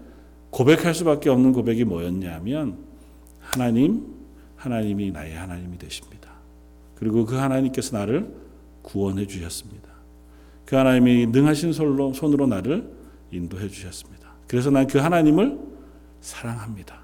고백할 0.49 0.95
수밖에 0.95 1.29
없는 1.29 1.53
고백이 1.53 1.83
뭐였냐면 1.83 2.77
하나님, 3.39 4.15
하나님이 4.55 5.11
나의 5.11 5.35
하나님이 5.35 5.77
되십니다. 5.77 6.31
그리고 6.95 7.25
그 7.25 7.35
하나님께서 7.35 7.95
나를 7.99 8.33
구원해 8.81 9.27
주셨습니다. 9.27 9.89
그 10.65 10.75
하나님이 10.75 11.27
능하신 11.27 11.71
손으로, 11.73 12.47
나를 12.47 12.94
인도해 13.31 13.67
주셨습니다. 13.69 14.29
그래서 14.47 14.69
난 14.69 14.87
그 14.87 14.99
하나님을 14.99 15.59
사랑합니다. 16.21 16.99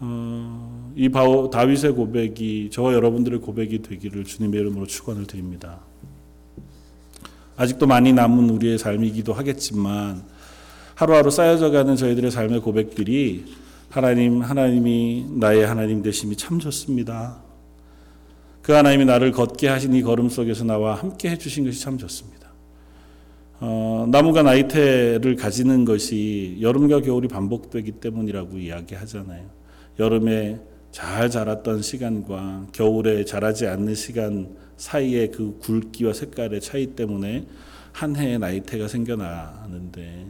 어, 0.00 0.92
이 0.96 1.08
바오, 1.08 1.48
다윗의 1.48 1.92
고백이 1.92 2.70
저와 2.70 2.92
여러분들의 2.94 3.40
고백이 3.40 3.82
되기를 3.82 4.24
주님의 4.24 4.60
이름으로 4.60 4.86
축원을 4.86 5.26
드립니다. 5.26 5.80
아직도 7.56 7.86
많이 7.86 8.12
남은 8.12 8.50
우리의 8.50 8.78
삶이기도 8.78 9.32
하겠지만 9.32 10.24
하루하루 10.96 11.30
쌓여져가는 11.30 11.96
저희들의 11.96 12.30
삶의 12.30 12.60
고백들이 12.60 13.54
하나님, 13.88 14.42
하나님이 14.42 15.26
나의 15.30 15.66
하나님 15.66 16.02
되심이 16.02 16.36
참 16.36 16.58
좋습니다. 16.58 17.42
그 18.60 18.72
하나님이 18.72 19.04
나를 19.04 19.30
걷게 19.30 19.68
하신 19.68 19.94
이 19.94 20.02
걸음 20.02 20.28
속에서 20.28 20.64
나와 20.64 20.94
함께 20.94 21.30
해주신 21.30 21.64
것이 21.64 21.80
참 21.80 21.96
좋습니다. 21.96 22.43
어, 23.66 24.06
나무가 24.10 24.42
나이테를 24.42 25.36
가지는 25.36 25.86
것이 25.86 26.58
여름과 26.60 27.00
겨울이 27.00 27.28
반복되기 27.28 27.92
때문이라고 27.92 28.58
이야기하잖아요. 28.58 29.42
여름에 29.98 30.60
잘 30.90 31.30
자랐던 31.30 31.80
시간과 31.80 32.66
겨울에 32.72 33.24
자라지 33.24 33.66
않는 33.66 33.94
시간 33.94 34.54
사이의 34.76 35.30
그 35.30 35.58
굵기와 35.60 36.12
색깔의 36.12 36.60
차이 36.60 36.88
때문에 36.88 37.46
한 37.92 38.14
해의 38.16 38.38
나이테가 38.38 38.86
생겨나는데 38.86 40.26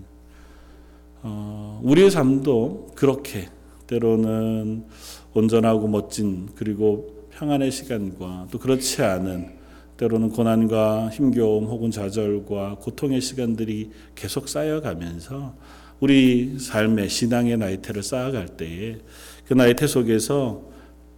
어, 1.23 1.81
우리의 1.83 2.13
삶도 2.13 2.93
그렇게 2.95 3.49
때로는 3.89 4.85
온전하고 5.33 5.89
멋진 5.89 6.51
그리고 6.55 7.27
평안의 7.33 7.73
시간과 7.73 8.47
또 8.53 8.61
그렇지 8.61 9.03
않은 9.03 9.64
때로는 9.97 10.31
고난과 10.31 11.11
힘겨움 11.11 11.67
혹은 11.67 11.91
좌절과 11.91 12.77
고통의 12.81 13.21
시간들이 13.21 13.91
계속 14.15 14.49
쌓여가면서 14.49 15.55
우리 16.01 16.59
삶의 16.59 17.09
신앙의 17.09 17.57
나이테를 17.57 18.03
쌓아갈 18.03 18.49
때에 18.49 18.99
그 19.47 19.55
나이테 19.55 19.87
속에서 19.87 20.63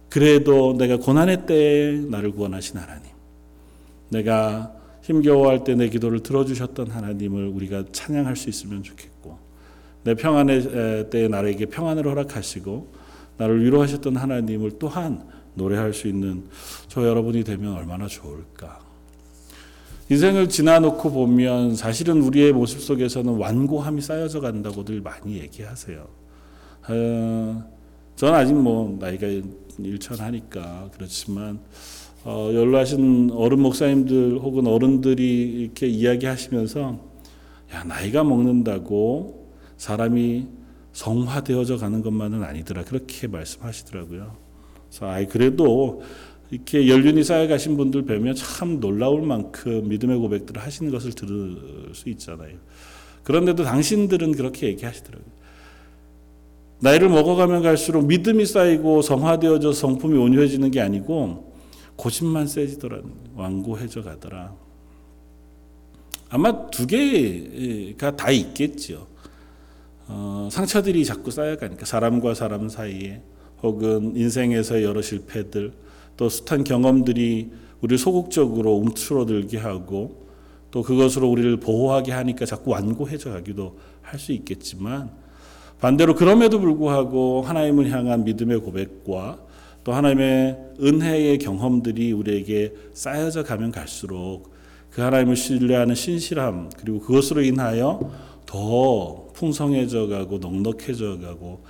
그래도 0.09 0.77
내가 0.77 0.97
고난의 0.97 1.45
때에 1.45 1.91
나를 1.93 2.31
구원하신 2.31 2.77
하나님, 2.77 3.09
내가 4.09 4.73
힘겨워할 5.03 5.63
때 5.63 5.75
내 5.75 5.89
기도를 5.89 6.21
들어주셨던 6.21 6.91
하나님을 6.91 7.47
우리가 7.47 7.85
찬양할 7.91 8.35
수 8.35 8.49
있으면 8.49 8.83
좋겠고, 8.83 9.37
내 10.03 10.13
평안의 10.15 11.09
때에 11.09 11.27
나에게 11.27 11.65
평안을 11.65 12.05
허락하시고, 12.05 12.93
나를 13.37 13.63
위로하셨던 13.65 14.15
하나님을 14.15 14.71
또한 14.79 15.27
노래할 15.57 15.93
수 15.93 16.07
있는 16.07 16.43
저 16.87 17.05
여러분이 17.05 17.43
되면 17.43 17.73
얼마나 17.73 18.07
좋을까. 18.07 18.79
인생을 20.09 20.47
지나놓고 20.47 21.11
보면 21.11 21.75
사실은 21.75 22.21
우리의 22.21 22.53
모습 22.53 22.79
속에서는 22.81 23.35
완고함이 23.35 24.01
쌓여져 24.01 24.39
간다고들 24.39 25.01
많이 25.01 25.37
얘기하세요. 25.39 26.07
어, 26.89 27.71
저는 28.15 28.33
아직 28.33 28.53
뭐 28.53 28.97
나이가 28.99 29.27
일천하니까 29.77 30.89
그렇지만 30.93 31.59
어, 32.23 32.49
연로하신 32.53 33.31
어른 33.33 33.59
목사님들 33.59 34.39
혹은 34.39 34.65
어른들이 34.65 35.63
이렇게 35.63 35.87
이야기하시면서 35.87 36.99
야 37.73 37.83
나이가 37.83 38.23
먹는다고 38.23 39.51
사람이 39.75 40.47
성화되어져 40.93 41.77
가는 41.77 42.01
것만은 42.01 42.43
아니더라 42.43 42.83
그렇게 42.83 43.27
말씀하시더라고요. 43.27 44.46
그래서 44.89 45.09
아이 45.09 45.27
그래도 45.27 46.01
이렇게 46.49 46.87
연륜이 46.87 47.23
쌓여가신 47.23 47.75
분들 47.77 48.03
뵈면 48.03 48.35
참 48.35 48.79
놀라울 48.79 49.21
만큼 49.21 49.87
믿음의 49.89 50.17
고백들을 50.19 50.61
하시는 50.61 50.91
것을 50.91 51.13
들을 51.13 51.91
수 51.93 52.09
있잖아요. 52.09 52.57
그런데도 53.23 53.63
당신들은 53.63 54.31
그렇게 54.33 54.67
얘기하시더라고요. 54.67 55.37
나이를 56.79 57.09
먹어가면 57.09 57.63
갈수록 57.63 58.03
믿음이 58.03 58.45
쌓이고 58.45 59.01
성화되어져 59.01 59.73
성품이 59.73 60.17
온유해지는 60.17 60.71
게 60.71 60.79
아니고 60.79 61.53
고집만 61.95 62.47
세지더라 62.47 63.01
완고해져 63.35 64.03
가더라. 64.03 64.55
아마 66.29 66.69
두 66.69 66.85
개가 66.87 68.15
다 68.15 68.31
있겠죠. 68.31 69.07
어, 70.07 70.47
상처들이 70.51 71.03
자꾸 71.03 71.31
쌓여가니까 71.31 71.85
사람과 71.85 72.33
사람 72.33 72.69
사이에 72.69 73.21
혹은 73.63 74.15
인생에서 74.15 74.83
여러 74.83 75.01
실패들 75.01 75.73
또 76.15 76.29
숱한 76.29 76.63
경험들이 76.63 77.51
우리를 77.81 77.97
소극적으로 77.97 78.75
움츠러들게 78.75 79.57
하고 79.57 80.27
또 80.71 80.83
그것으로 80.83 81.29
우리를 81.29 81.57
보호하게 81.57 82.11
하니까 82.11 82.45
자꾸 82.45 82.71
완고해져 82.71 83.31
가기도 83.31 83.77
할 84.01 84.19
수 84.19 84.31
있겠지만 84.31 85.11
반대로 85.79 86.15
그럼에도 86.15 86.59
불구하고 86.59 87.41
하나님을 87.41 87.89
향한 87.91 88.23
믿음의 88.23 88.59
고백과 88.61 89.37
또 89.83 89.93
하나님의 89.93 90.57
은혜의 90.81 91.37
경험들이 91.39 92.11
우리에게 92.13 92.73
쌓여져 92.93 93.43
가면 93.43 93.71
갈수록 93.71 94.51
그 94.89 95.01
하나님을 95.01 95.35
신뢰하는 95.35 95.93
신실함 95.93 96.71
그리고 96.77 96.99
그것으로 96.99 97.43
인하여 97.43 97.99
더 98.45 99.27
풍성해져 99.33 100.07
가고 100.07 100.39
넉넉해져 100.39 101.19
가고 101.19 101.63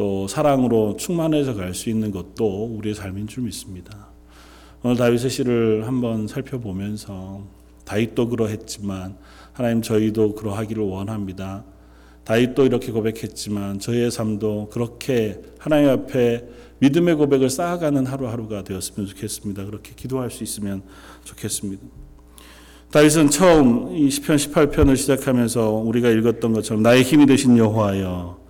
또 0.00 0.26
사랑으로 0.26 0.96
충만해져 0.96 1.52
갈수 1.52 1.90
있는 1.90 2.10
것도 2.10 2.74
우리의 2.74 2.94
삶인 2.94 3.26
줄 3.26 3.42
믿습니다. 3.42 4.08
오늘 4.82 4.96
다윗의 4.96 5.28
시를 5.28 5.86
한번 5.86 6.26
살펴보면서 6.26 7.44
다윗도 7.84 8.30
그러했지만 8.30 9.18
하나님 9.52 9.82
저희도 9.82 10.36
그러하기를 10.36 10.82
원합니다. 10.82 11.64
다윗도 12.24 12.64
이렇게 12.64 12.92
고백했지만 12.92 13.78
저희의 13.78 14.10
삶도 14.10 14.70
그렇게 14.72 15.42
하나님 15.58 15.90
앞에 15.90 16.48
믿음의 16.78 17.16
고백을 17.16 17.50
쌓아가는 17.50 18.06
하루하루가 18.06 18.64
되었으면 18.64 19.06
좋겠습니다. 19.06 19.66
그렇게 19.66 19.92
기도할 19.94 20.30
수 20.30 20.42
있으면 20.42 20.80
좋겠습니다. 21.24 21.84
다윗은 22.90 23.28
처음 23.28 23.94
이 23.94 24.08
시편 24.08 24.36
18편을 24.36 24.96
시작하면서 24.96 25.72
우리가 25.72 26.08
읽었던 26.08 26.54
것처럼 26.54 26.82
나의 26.82 27.02
힘이 27.02 27.26
되신 27.26 27.58
여호와여 27.58 28.40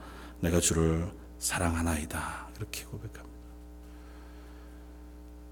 내가 0.43 0.61
주를 0.61 1.19
사랑하나이다. 1.41 2.49
이렇게 2.57 2.85
고백합니다. 2.85 3.31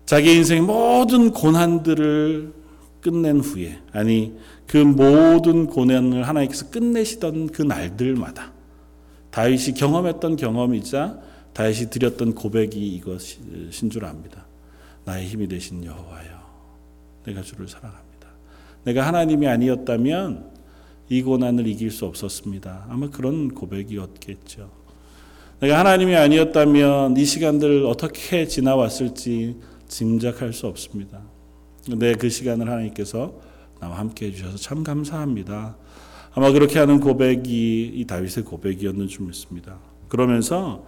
자기 0.07 0.37
인생의 0.37 0.63
모든 0.63 1.33
고난들을 1.33 2.53
끝낸 3.01 3.41
후에 3.41 3.81
아니 3.93 4.39
그 4.67 4.77
모든 4.77 5.67
고난을 5.67 6.27
하나님께서 6.27 6.71
끝내시던 6.71 7.49
그 7.49 7.63
날들마다 7.63 8.53
다윗이 9.31 9.75
경험했던 9.75 10.37
경험이자 10.37 11.21
다윗이 11.53 11.91
드렸던 11.91 12.35
고백이 12.35 12.95
이것인 12.97 13.91
줄 13.91 14.05
압니다. 14.05 14.47
나의 15.05 15.27
힘이 15.27 15.49
되신 15.49 15.85
여호와여 15.85 16.39
내가 17.25 17.43
주를 17.43 17.67
사랑합니다. 17.67 18.29
내가 18.85 19.07
하나님이 19.07 19.47
아니었다면 19.47 20.53
이 21.09 21.23
고난을 21.23 21.67
이길 21.67 21.91
수 21.91 22.05
없었습니다. 22.05 22.87
아마 22.89 23.09
그런 23.09 23.55
고백이었겠죠. 23.55 24.78
내가 25.61 25.81
하나님이 25.81 26.15
아니었다면 26.15 27.17
이 27.17 27.25
시간들 27.25 27.85
어떻게 27.85 28.47
지나왔을지 28.47 29.57
짐작할 29.89 30.53
수 30.53 30.69
없습니다. 30.69 31.21
근데 31.85 32.15
그 32.15 32.29
시간을 32.29 32.69
하나님께서 32.69 33.33
나와 33.81 33.99
함께 33.99 34.27
해주셔서 34.27 34.57
참 34.59 34.85
감사합니다. 34.85 35.77
아마 36.35 36.53
그렇게 36.53 36.79
하는 36.79 37.01
고백이 37.01 37.93
이 37.93 38.05
다윗의 38.07 38.45
고백이었는 38.45 39.09
줄 39.09 39.27
믿습니다. 39.27 39.81
그러면서 40.09 40.85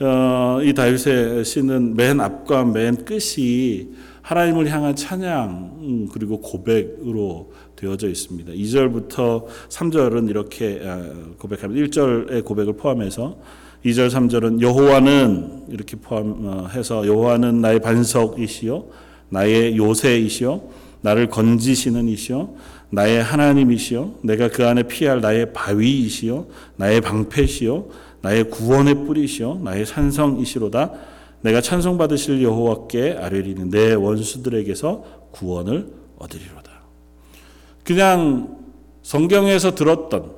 어, 0.00 0.60
이 0.62 0.74
다윗의 0.74 1.44
시는 1.46 1.96
맨 1.96 2.20
앞과 2.20 2.66
맨 2.66 3.04
끝이 3.06 3.88
하나님을 4.20 4.68
향한 4.68 4.96
찬양 4.96 5.78
음, 5.80 6.08
그리고 6.12 6.42
고백으로 6.42 7.52
되어져 7.74 8.08
있습니다. 8.08 8.52
2절부터 8.52 9.46
3절은 9.70 10.28
이렇게 10.28 10.82
아, 10.84 11.10
고백합니다. 11.38 11.86
1절의 11.86 12.44
고백을 12.44 12.74
포함해서 12.74 13.38
2절 13.84 14.08
3절은 14.10 14.60
여호와는 14.60 15.64
이렇게 15.68 15.96
포함해서 15.96 17.06
여호와는 17.06 17.60
나의 17.60 17.80
반석이시요 17.80 18.84
나의 19.30 19.76
요새이시요 19.76 20.62
나를 21.02 21.28
건지시는 21.28 22.08
이시요 22.08 22.54
나의 22.90 23.22
하나님이시요 23.22 24.16
내가 24.22 24.48
그 24.48 24.66
안에 24.66 24.82
피할 24.82 25.20
나의 25.20 25.52
바위이시요 25.52 26.46
나의 26.76 27.00
방패시요 27.00 27.86
나의 28.22 28.50
구원의 28.50 29.06
뿌리시요 29.06 29.60
나의 29.64 29.86
산성이시로다 29.86 30.92
내가 31.42 31.60
찬송 31.60 31.96
받으실 31.96 32.42
여호와께 32.42 33.16
아뢰리는 33.18 33.70
내 33.70 33.94
원수들에게서 33.94 35.30
구원을 35.30 35.88
얻으리로다. 36.18 36.70
그냥 37.82 38.58
성경에서 39.02 39.74
들었던 39.74 40.32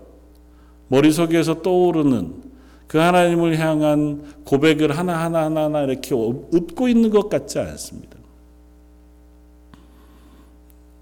머릿속에서 0.88 1.62
떠오르는 1.62 2.51
그 2.92 2.98
하나님을 2.98 3.58
향한 3.58 4.22
고백을 4.44 4.98
하나하나 4.98 5.44
하나하나 5.46 5.80
이렇게 5.84 6.14
읊고 6.14 6.88
있는 6.88 7.08
것 7.08 7.30
같지 7.30 7.58
않습니다. 7.58 8.18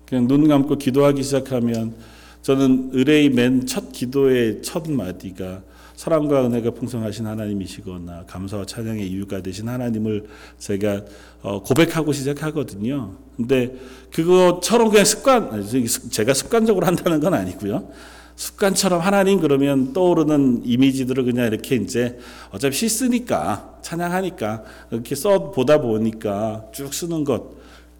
그냥 0.06 0.28
눈 0.28 0.46
감고 0.46 0.76
기도하기 0.78 1.20
시작하면 1.24 1.96
저는 2.42 2.90
의뢰의 2.92 3.30
맨 3.30 3.66
첫 3.66 3.90
기도의 3.90 4.62
첫 4.62 4.88
마디가 4.88 5.62
사랑과 5.96 6.46
은혜가 6.46 6.70
풍성하신 6.70 7.26
하나님이시거나 7.26 8.26
감사와 8.26 8.66
찬양의 8.66 9.08
이유가 9.08 9.42
되신 9.42 9.68
하나님을 9.68 10.28
제가 10.60 11.02
어, 11.42 11.60
고백하고 11.60 12.12
시작하거든요. 12.12 13.16
근데 13.36 13.74
그것처럼 14.12 14.90
그냥 14.90 15.04
습관, 15.04 15.66
제가 16.10 16.34
습관적으로 16.34 16.86
한다는 16.86 17.18
건 17.18 17.34
아니고요. 17.34 17.90
습관처럼 18.36 19.00
하나님 19.00 19.40
그러면 19.40 19.92
떠오르는 19.92 20.62
이미지들을 20.64 21.24
그냥 21.24 21.46
이렇게 21.46 21.76
이제 21.76 22.18
어차피 22.50 22.76
씻으니까 22.76 23.78
찬양하니까 23.82 24.64
이렇게 24.90 25.14
써 25.14 25.50
보다 25.50 25.80
보니까 25.80 26.66
쭉 26.72 26.92
쓰는 26.94 27.24
것 27.24 27.52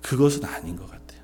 그것은 0.02 0.44
아닌 0.44 0.76
것 0.76 0.84
같아요. 0.84 1.20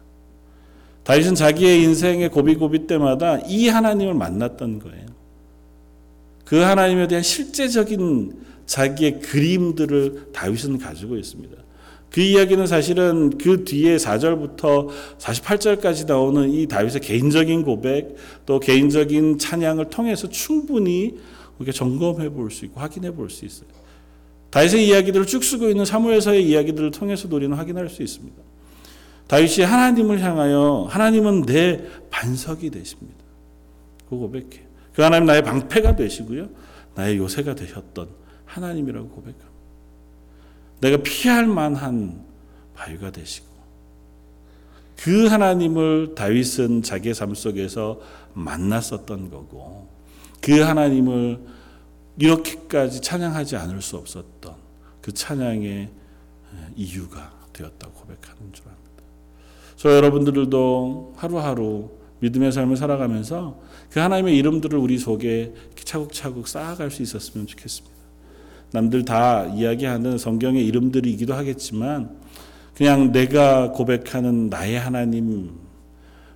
다윗은 1.04 1.34
자기의 1.34 1.82
인생의 1.82 2.30
고비고비 2.30 2.86
때마다 2.86 3.38
이 3.46 3.68
하나님을 3.68 4.14
만났던 4.14 4.80
거예요. 4.80 5.06
그 6.44 6.56
하나님에 6.56 7.08
대한 7.08 7.22
실제적인 7.22 8.44
자기의 8.66 9.20
그림들을 9.20 10.32
다윗은 10.32 10.78
가지고 10.78 11.16
있습니다. 11.16 11.65
그 12.16 12.22
이야기는 12.22 12.66
사실은 12.66 13.36
그 13.36 13.64
뒤에 13.64 13.96
4절부터 13.96 14.88
48절까지 15.18 16.06
나오는 16.06 16.48
이 16.50 16.66
다윗의 16.66 17.02
개인적인 17.02 17.62
고백 17.62 18.16
또 18.46 18.58
개인적인 18.58 19.36
찬양을 19.36 19.90
통해서 19.90 20.26
충분히 20.26 21.18
우리가 21.58 21.72
점검해 21.72 22.30
볼 22.30 22.50
수 22.50 22.64
있고 22.64 22.80
확인해 22.80 23.10
볼 23.10 23.28
수 23.28 23.44
있어요. 23.44 23.68
다윗의 24.48 24.88
이야기들을 24.88 25.26
쭉 25.26 25.44
쓰고 25.44 25.68
있는 25.68 25.84
사무엘서의 25.84 26.42
이야기들을 26.48 26.90
통해서 26.90 27.28
우리는 27.30 27.54
확인할 27.54 27.90
수 27.90 28.02
있습니다. 28.02 28.34
다윗이 29.28 29.66
하나님을 29.66 30.18
향하여 30.22 30.86
하나님은 30.88 31.42
내 31.42 31.84
반석이 32.08 32.70
되십니다. 32.70 33.18
그 34.08 34.16
고백해. 34.16 34.62
그 34.94 35.02
하나님 35.02 35.26
나의 35.26 35.42
방패가 35.42 35.96
되시고요. 35.96 36.48
나의 36.94 37.18
요새가 37.18 37.54
되셨던 37.54 38.08
하나님이라고 38.46 39.06
고백합니다. 39.10 39.45
내가 40.80 40.98
피할 41.02 41.46
만한 41.46 42.24
바위가 42.74 43.10
되시고 43.12 43.46
그 44.96 45.26
하나님을 45.26 46.14
다윗은 46.14 46.82
자기의 46.82 47.14
삶 47.14 47.34
속에서 47.34 48.00
만났었던 48.34 49.30
거고 49.30 49.88
그 50.40 50.60
하나님을 50.60 51.40
이렇게까지 52.18 53.00
찬양하지 53.00 53.56
않을 53.56 53.82
수 53.82 53.96
없었던 53.96 54.54
그 55.00 55.12
찬양의 55.12 55.90
이유가 56.76 57.32
되었다고 57.52 57.92
고백하는 57.92 58.52
줄 58.52 58.64
압니다. 58.66 58.86
저 59.76 59.94
여러분들도 59.94 61.14
하루하루 61.16 61.90
믿음의 62.20 62.52
삶을 62.52 62.76
살아가면서 62.76 63.60
그 63.90 64.00
하나님의 64.00 64.36
이름들을 64.38 64.78
우리 64.78 64.98
속에 64.98 65.54
차곡차곡 65.76 66.48
쌓아갈 66.48 66.90
수 66.90 67.02
있었으면 67.02 67.46
좋겠습니다. 67.46 67.95
남들 68.72 69.04
다 69.04 69.46
이야기하는 69.46 70.18
성경의 70.18 70.66
이름들이기도 70.66 71.34
하겠지만 71.34 72.16
그냥 72.74 73.10
내가 73.10 73.72
고백하는 73.72 74.50
나의 74.50 74.78
하나님, 74.78 75.50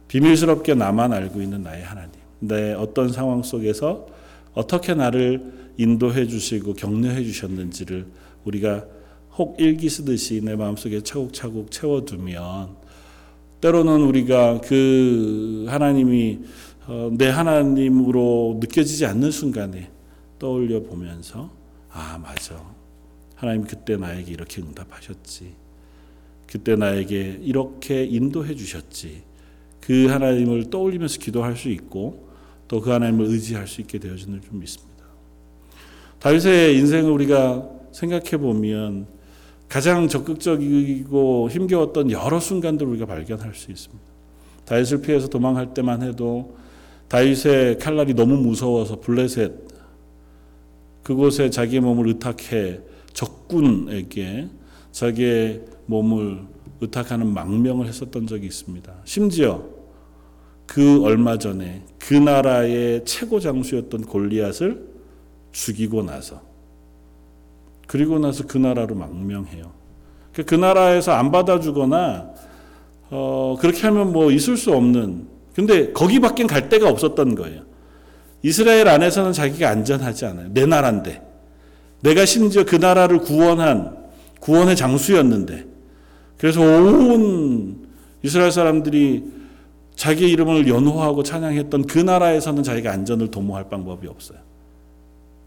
비밀스럽게 0.08 0.74
나만 0.74 1.12
알고 1.12 1.42
있는 1.42 1.62
나의 1.62 1.82
하나님, 1.82 2.12
내 2.38 2.72
어떤 2.72 3.10
상황 3.10 3.42
속에서 3.42 4.06
어떻게 4.54 4.94
나를 4.94 5.52
인도해 5.76 6.26
주시고 6.26 6.74
격려해 6.74 7.22
주셨는지를 7.24 8.06
우리가 8.44 8.84
혹 9.36 9.60
일기 9.60 9.88
쓰듯이 9.88 10.40
내 10.42 10.56
마음속에 10.56 11.02
차곡차곡 11.02 11.70
채워두면 11.70 12.76
때로는 13.60 14.02
우리가 14.02 14.60
그 14.62 15.66
하나님이 15.68 16.40
어, 16.86 17.10
내 17.12 17.28
하나님으로 17.28 18.58
느껴지지 18.60 19.06
않는 19.06 19.30
순간에 19.30 19.90
떠올려 20.38 20.82
보면서 20.82 21.50
아 21.92 22.18
맞아 22.18 22.62
하나님 23.35 23.64
그때 23.64 23.96
나에게 23.96 24.31
이렇게 24.33 24.62
응답하셨지 24.62 25.55
그때 26.46 26.76
나에게 26.76 27.38
이렇게 27.42 28.05
인도해 28.05 28.55
주셨지 28.55 29.22
그 29.81 30.07
하나님을 30.07 30.70
떠올리면서 30.70 31.18
기도할 31.18 31.57
수 31.57 31.68
있고 31.68 32.31
또 32.70 32.81
그 32.81 32.90
하나님을 32.90 33.26
의지할 33.26 33.66
수 33.66 33.81
있게 33.81 33.98
되어지는 33.98 34.40
줄 34.42 34.53
믿습니다. 34.53 35.05
다윗의 36.20 36.76
인생을 36.76 37.11
우리가 37.11 37.68
생각해 37.90 38.37
보면 38.37 39.09
가장 39.68 40.07
적극적이고 40.07 41.50
힘겨웠던 41.50 42.12
여러 42.12 42.38
순간들을 42.38 42.92
우리가 42.92 43.07
발견할 43.07 43.55
수 43.55 43.72
있습니다. 43.72 44.05
다윗을 44.66 45.03
피해서 45.03 45.26
도망할 45.26 45.74
때만 45.74 46.03
해도 46.03 46.57
다윗의 47.09 47.79
칼날이 47.79 48.14
너무 48.14 48.37
무서워서 48.37 49.00
블레셋 49.00 49.69
그곳에 51.02 51.50
자기의 51.50 51.80
몸을 51.80 52.08
의탁해 52.08 52.80
적군에게 53.12 54.48
자기의 54.92 55.64
몸을 55.86 56.40
의탁하는 56.80 57.32
망명을 57.32 57.86
했었던 57.86 58.26
적이 58.26 58.46
있습니다. 58.46 58.92
심지어 59.04 59.64
그 60.66 61.02
얼마 61.04 61.36
전에 61.36 61.82
그 61.98 62.14
나라의 62.14 63.04
최고 63.04 63.40
장수였던 63.40 64.02
골리앗을 64.02 64.88
죽이고 65.52 66.02
나서 66.02 66.42
그리고 67.86 68.18
나서 68.18 68.46
그 68.46 68.56
나라로 68.56 68.94
망명해요. 68.94 69.72
그, 70.32 70.44
그 70.44 70.54
나라에서 70.54 71.12
안 71.12 71.32
받아주거나 71.32 72.30
어, 73.10 73.56
그렇게 73.60 73.80
하면 73.82 74.12
뭐 74.12 74.30
있을 74.30 74.56
수 74.56 74.72
없는 74.72 75.26
근데 75.54 75.92
거기밖엔 75.92 76.46
갈 76.46 76.68
데가 76.68 76.88
없었던 76.88 77.34
거예요. 77.34 77.62
이스라엘 78.42 78.88
안에서는 78.88 79.33
자기가 79.33 79.68
안전하지 79.68 80.26
않아요. 80.26 80.48
내 80.53 80.66
나라인데. 80.66 81.22
내가 82.03 82.24
심지어 82.24 82.64
그 82.64 82.76
나라를 82.76 83.18
구원한 83.18 83.96
구원의 84.40 84.76
장수였는데. 84.76 85.66
그래서 86.38 86.61
온 86.62 87.88
이스라엘 88.22 88.50
사람들이 88.50 89.24
자기 89.94 90.31
이름을 90.31 90.66
연호하고 90.66 91.22
찬양했던 91.22 91.87
그 91.87 91.98
나라에서는 91.98 92.62
자기가 92.62 92.90
안전을 92.90 93.31
도모할 93.31 93.68
방법이 93.68 94.09
없어요. 94.09 94.38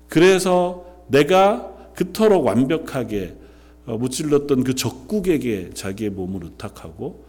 그래서 0.08 0.86
내가 1.08 1.72
그토록 1.96 2.46
완벽하게 2.46 3.36
어, 3.86 3.98
무찔렀던 3.98 4.64
그 4.64 4.76
적국에게 4.76 5.72
자기의 5.74 6.12
몸을 6.12 6.44
의탁하고 6.44 7.26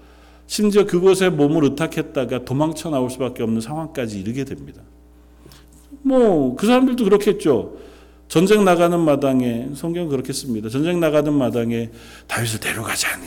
심지어 0.46 0.84
그곳에 0.84 1.30
몸을 1.30 1.64
의탁했다가 1.64 2.44
도망쳐 2.44 2.90
나올 2.90 3.10
수밖에 3.10 3.42
없는 3.42 3.60
상황까지 3.60 4.20
이르게 4.20 4.44
됩니다. 4.44 4.82
뭐 6.04 6.54
그 6.56 6.66
사람들도 6.66 7.04
그렇겠죠. 7.04 7.76
전쟁 8.28 8.64
나가는 8.64 8.98
마당에 8.98 9.68
성경 9.74 10.08
그렇게 10.08 10.32
씁니다. 10.32 10.68
전쟁 10.68 11.00
나가는 11.00 11.32
마당에 11.32 11.90
다윗을 12.26 12.60
데려가자니 12.60 13.24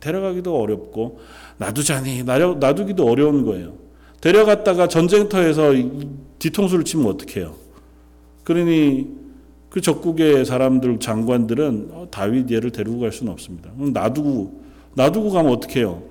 데려가기도 0.00 0.58
어렵고 0.58 1.20
놔두자니 1.58 2.24
놔두기도 2.24 3.08
어려운 3.08 3.44
거예요. 3.44 3.74
데려갔다가 4.20 4.88
전쟁터에서 4.88 5.72
뒤통수를 6.38 6.84
치면 6.84 7.06
어떡해요? 7.06 7.54
그러니 8.44 9.08
그 9.70 9.80
적국의 9.80 10.44
사람들 10.44 10.98
장관들은 11.00 11.88
어, 11.92 12.08
다윗 12.10 12.50
얘를 12.50 12.70
데리고 12.70 13.00
갈 13.00 13.12
수는 13.12 13.32
없습니다. 13.32 13.70
놔두고 13.76 14.62
놔두고 14.94 15.30
가면 15.30 15.52
어떡해요? 15.52 16.02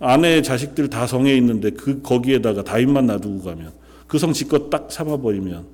아내 0.00 0.42
자식들 0.42 0.88
다 0.88 1.06
성에 1.06 1.34
있는데 1.36 1.70
그 1.70 2.02
거기에다가 2.02 2.64
다윗만 2.64 3.06
놔두고 3.06 3.42
가면 3.42 3.72
그 4.14 4.18
성 4.18 4.32
지껏 4.32 4.70
딱 4.70 4.92
삼아버리면 4.92 5.66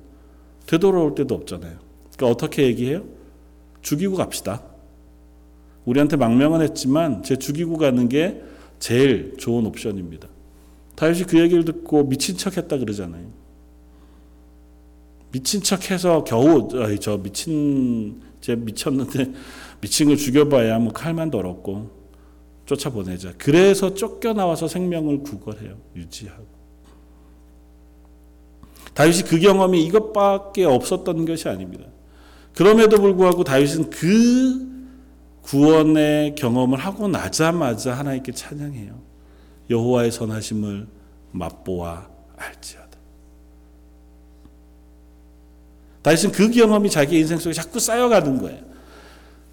되돌아올 0.65 1.13
데도 1.13 1.35
없잖아요. 1.35 1.77
그러니까 2.15 2.27
어떻게 2.27 2.63
얘기해요? 2.63 3.03
죽이고 3.83 4.15
갑시다. 4.15 4.63
우리한테 5.85 6.17
망명은 6.17 6.61
했지만 6.61 7.21
제 7.21 7.35
죽이고 7.35 7.77
가는 7.77 8.09
게 8.09 8.41
제일 8.79 9.35
좋은 9.37 9.67
옵션입니다. 9.67 10.27
다윗이 10.95 11.25
그 11.25 11.39
얘기를 11.39 11.63
듣고 11.65 12.09
미친 12.09 12.35
척 12.35 12.57
했다 12.57 12.79
그러잖아요. 12.79 13.27
미친 15.31 15.61
척 15.61 15.91
해서 15.91 16.23
겨우 16.23 16.67
아이, 16.83 16.97
저 16.97 17.19
미친 17.19 18.23
제 18.41 18.55
미쳤는데 18.55 19.33
미친 19.81 20.07
걸 20.07 20.17
죽여봐야 20.17 20.79
뭐 20.79 20.91
칼만 20.91 21.29
더럽고 21.29 21.91
쫓아보내자. 22.65 23.33
그래서 23.37 23.93
쫓겨나와서 23.93 24.67
생명을 24.67 25.19
구걸해요. 25.19 25.77
유지하고. 25.95 26.60
다윗이 29.01 29.23
그 29.23 29.39
경험이 29.39 29.83
이것밖에 29.85 30.63
없었던 30.63 31.25
것이 31.25 31.49
아닙니다. 31.49 31.85
그럼에도 32.55 32.97
불구하고 32.97 33.43
다윗은 33.43 33.89
그 33.89 34.67
구원의 35.41 36.35
경험을 36.35 36.77
하고 36.77 37.07
나자마자 37.07 37.93
하나님께 37.97 38.31
찬양해요. 38.31 38.93
여호와의 39.71 40.11
선하심을 40.11 40.85
맛보아 41.31 42.07
알지어다. 42.37 42.89
다윗은 46.03 46.31
그 46.31 46.51
경험이 46.51 46.91
자기 46.91 47.17
인생 47.17 47.39
속에 47.39 47.53
자꾸 47.53 47.79
쌓여가는 47.79 48.37
거예요. 48.39 48.59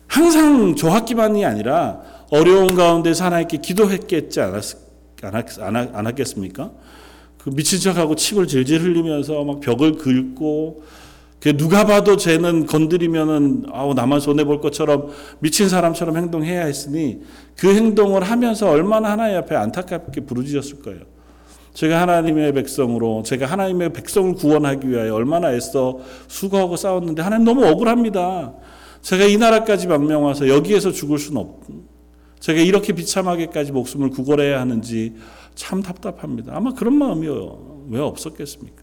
항상 0.08 0.76
좋았기만이 0.76 1.46
아니라 1.46 2.02
어려운 2.30 2.74
가운데서 2.74 3.24
하나님께 3.24 3.58
기도했겠지 3.58 4.42
않았, 4.42 4.76
않았, 5.22 5.88
않았겠습니까? 5.94 6.70
그 7.48 7.54
미친 7.54 7.80
척하고 7.80 8.14
침을 8.14 8.46
질질 8.46 8.82
흘리면서 8.82 9.42
막 9.42 9.60
벽을 9.60 9.96
긁고 9.96 10.82
그 11.40 11.56
누가 11.56 11.86
봐도 11.86 12.16
쟤는 12.16 12.66
건드리면은 12.66 13.66
아우 13.72 13.94
나만 13.94 14.20
손해 14.20 14.44
볼 14.44 14.60
것처럼 14.60 15.08
미친 15.38 15.68
사람처럼 15.68 16.16
행동해야 16.16 16.66
했으니 16.66 17.20
그 17.56 17.74
행동을 17.74 18.22
하면서 18.22 18.68
얼마나 18.68 19.12
하나님 19.12 19.36
앞에 19.38 19.54
안타깝게 19.54 20.22
부르짖었을 20.22 20.82
거예요. 20.82 21.00
제가 21.74 22.00
하나님의 22.02 22.52
백성으로 22.54 23.22
제가 23.22 23.46
하나님의 23.46 23.92
백성을 23.92 24.34
구원하기 24.34 24.90
위하여 24.90 25.14
얼마나 25.14 25.54
애써 25.54 25.98
수고하고 26.26 26.76
싸웠는데 26.76 27.22
하나님 27.22 27.44
너무 27.44 27.64
억울합니다. 27.64 28.52
제가 29.00 29.24
이 29.24 29.36
나라까지 29.36 29.86
망명 29.86 30.24
와서 30.24 30.48
여기에서 30.48 30.90
죽을 30.90 31.18
수는 31.18 31.40
없. 31.40 31.60
제가 32.40 32.60
이렇게 32.60 32.92
비참하게까지 32.92 33.72
목숨을 33.72 34.10
구걸해야 34.10 34.60
하는지 34.60 35.14
참 35.54 35.82
답답합니다. 35.82 36.56
아마 36.56 36.72
그런 36.74 36.94
마음이 36.94 37.26
왜 37.88 38.00
없었겠습니까? 38.00 38.82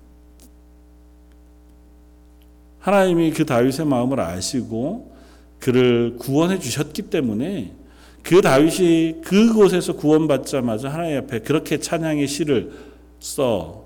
하나님이 2.79 3.31
그 3.31 3.45
다윗의 3.45 3.85
마음을 3.85 4.19
아시고 4.19 5.15
그를 5.59 6.17
구원해 6.19 6.59
주셨기 6.59 7.03
때문에 7.03 7.73
그 8.21 8.41
다윗이 8.41 9.21
그곳에서 9.21 9.93
구원받자마자 9.95 10.89
하나님 10.89 11.17
앞에 11.19 11.39
그렇게 11.39 11.79
찬양의 11.79 12.27
시를 12.27 12.73
써 13.19 13.85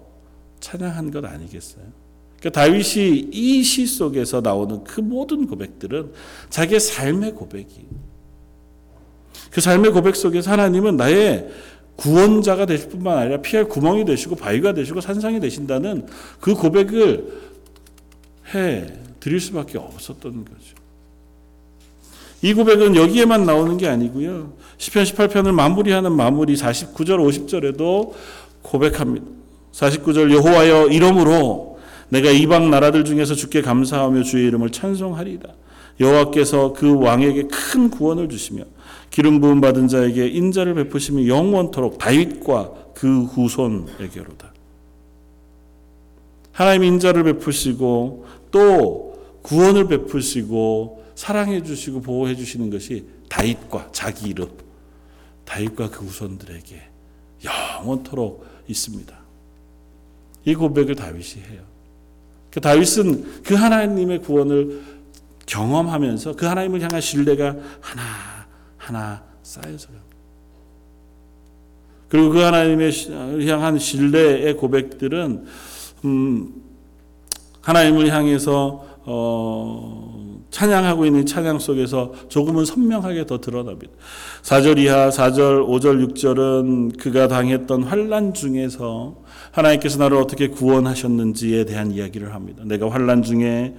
찬양한 0.60 1.12
것 1.12 1.24
아니겠어요? 1.24 1.86
그러니까 2.40 2.62
다윗이 2.62 3.30
이 3.32 3.64
시 3.64 3.86
속에서 3.86 4.42
나오는 4.42 4.84
그 4.84 5.02
모든 5.02 5.46
고백들은 5.46 6.14
자기의 6.50 6.80
삶의 6.80 7.34
고백이. 7.34 7.86
그 9.52 9.62
삶의 9.62 9.92
고백 9.92 10.16
속에서 10.16 10.52
하나님은 10.52 10.98
나의 10.98 11.50
구원자가 11.96 12.66
되실 12.66 12.90
뿐만 12.90 13.18
아니라 13.18 13.42
피할 13.42 13.66
구멍이 13.66 14.06
되시고 14.06 14.36
바위가 14.36 14.74
되시고 14.74 15.02
산상이 15.02 15.40
되신다는 15.40 16.08
그 16.40 16.54
고백을 16.56 17.28
해 18.54 18.86
드릴 19.20 19.40
수밖에 19.40 19.78
없었던 19.78 20.46
거죠. 20.46 20.80
이 22.42 22.54
고백은 22.54 22.96
여기에만 22.96 23.46
나오는 23.46 23.76
게 23.78 23.88
아니고요. 23.88 24.54
시편 24.78 25.04
18편을 25.04 25.52
마무리하는 25.52 26.14
마무리 26.14 26.56
49절 26.56 27.18
50절에도 27.20 28.14
고백합니다. 28.62 29.26
49절 29.74 30.32
여호와여 30.32 30.88
이름으로 30.88 31.80
내가 32.08 32.32
이방 32.32 32.70
나라들 32.70 33.04
중에서 33.04 33.36
주께 33.36 33.62
감사하며 33.62 34.24
주의 34.24 34.48
이름을 34.48 34.70
찬송하리이다. 34.72 35.50
여호와께서 36.00 36.74
그 36.74 36.98
왕에게 36.98 37.44
큰 37.44 37.90
구원을 37.90 38.30
주시며 38.30 38.64
기름 39.10 39.42
부음 39.42 39.62
받은 39.62 39.88
자에게 39.88 40.28
인자를 40.28 40.76
베푸시며 40.76 41.28
영원토록 41.28 41.98
다윗과 41.98 42.92
그 42.94 43.24
후손에게로다. 43.24 44.54
하나님 46.52 46.84
인자를 46.84 47.24
베푸시고 47.24 48.26
또 48.52 49.20
구원을 49.42 49.88
베푸시고 49.88 51.06
사랑해 51.16 51.64
주시고 51.64 52.02
보호해 52.02 52.36
주시는 52.36 52.70
것이 52.70 53.06
다윗과 53.30 53.90
자기 53.92 54.30
이름 54.30 54.50
다윗과 55.46 55.90
그 55.90 56.06
후손들에게 56.06 56.82
영원토록 57.44 58.46
있습니다. 58.68 59.18
이 60.46 60.56
고백을 60.56 60.96
다윗이 60.96 61.44
해요. 61.50 61.62
그 62.52 62.60
다윗은 62.62 63.44
그 63.44 63.54
하나님의 63.56 64.20
구원을 64.20 64.84
경험하면서 65.46 66.36
그 66.36 66.46
하나님을 66.46 66.82
향한 66.82 67.02
신뢰가 67.02 67.56
하나 67.82 68.39
하나 68.90 69.22
쌓여서요. 69.44 69.98
그리고 72.10 72.32
그 72.32 72.40
하나님의 72.40 72.92
향한 73.48 73.78
신뢰의 73.78 74.58
고백들은 74.58 75.46
음, 76.06 76.54
하나님을 77.62 78.12
향해서 78.12 78.86
어, 79.06 80.40
찬양하고 80.50 81.06
있는 81.06 81.28
찬양 81.28 81.60
속에서 81.60 82.14
조금은 82.30 82.66
선명하게 82.66 83.28
더 83.28 83.40
드러납니다. 83.40 83.94
4절 84.42 84.80
이하 84.80 85.10
4절, 85.10 85.68
5절, 85.68 86.14
6절은 86.14 87.00
그가 87.00 87.28
당했던 87.28 87.84
환란 87.84 88.34
중에서 88.34 89.18
하나님께서 89.52 90.00
나를 90.00 90.18
어떻게 90.18 90.48
구원하셨는지에 90.48 91.66
대한 91.66 91.92
이야기를 91.92 92.34
합니다. 92.34 92.64
내가 92.66 92.90
환란 92.90 93.22
중에 93.22 93.76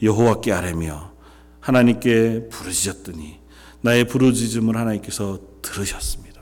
여호와께 0.00 0.52
아뢰며 0.52 1.10
하나님께 1.58 2.48
부르짖었더니 2.48 3.41
나의 3.82 4.06
부르짖음을 4.06 4.76
하나님께서 4.76 5.38
들으셨습니다. 5.60 6.32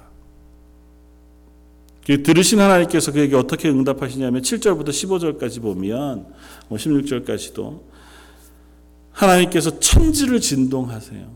그 2.07 2.23
들으신 2.23 2.61
하나님께서 2.61 3.13
그에게 3.13 3.37
어떻게 3.37 3.69
응답하시냐면 3.69 4.43
7절부터 4.43 4.89
15절까지 4.89 5.61
보면 5.61 6.27
16절까지도 6.71 7.63
뭐 7.63 7.91
하나님께서 9.13 9.79
천지를 9.79 10.41
진동하세요. 10.41 11.31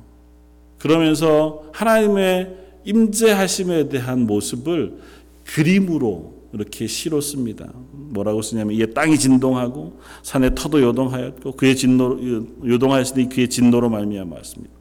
그러면서 0.78 1.64
하나님의 1.72 2.56
임재하심에 2.84 3.88
대한 3.88 4.26
모습을 4.26 5.00
그림으로 5.44 6.34
이렇게 6.52 6.86
시로 6.86 7.20
씁니다. 7.20 7.70
뭐라고 7.92 8.42
쓰냐면 8.42 8.74
이에 8.76 8.86
땅이 8.86 9.18
진동하고 9.18 9.98
산의 10.22 10.54
터도 10.54 10.82
요동하였고 10.82 11.52
그의 11.52 11.76
진노 11.76 12.18
요동하였으니 12.66 13.28
그의 13.28 13.48
진노로 13.48 13.90
말미암았습니다. 13.90 14.73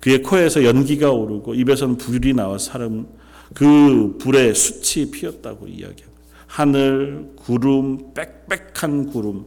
그의 0.00 0.22
코에서 0.22 0.64
연기가 0.64 1.10
오르고 1.10 1.54
입에서는 1.54 1.96
불이 1.96 2.34
나와 2.34 2.58
사람 2.58 3.08
그 3.54 4.16
불에 4.18 4.54
숯이 4.54 5.10
피었다고 5.10 5.66
이야기하고 5.66 6.14
하늘 6.46 7.32
구름 7.36 8.14
빽빽한 8.14 9.10
구름 9.10 9.46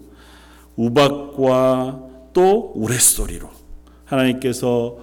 우박과 0.75 2.09
또 2.33 2.73
우레소리로 2.75 3.49
하나님께서 4.05 4.97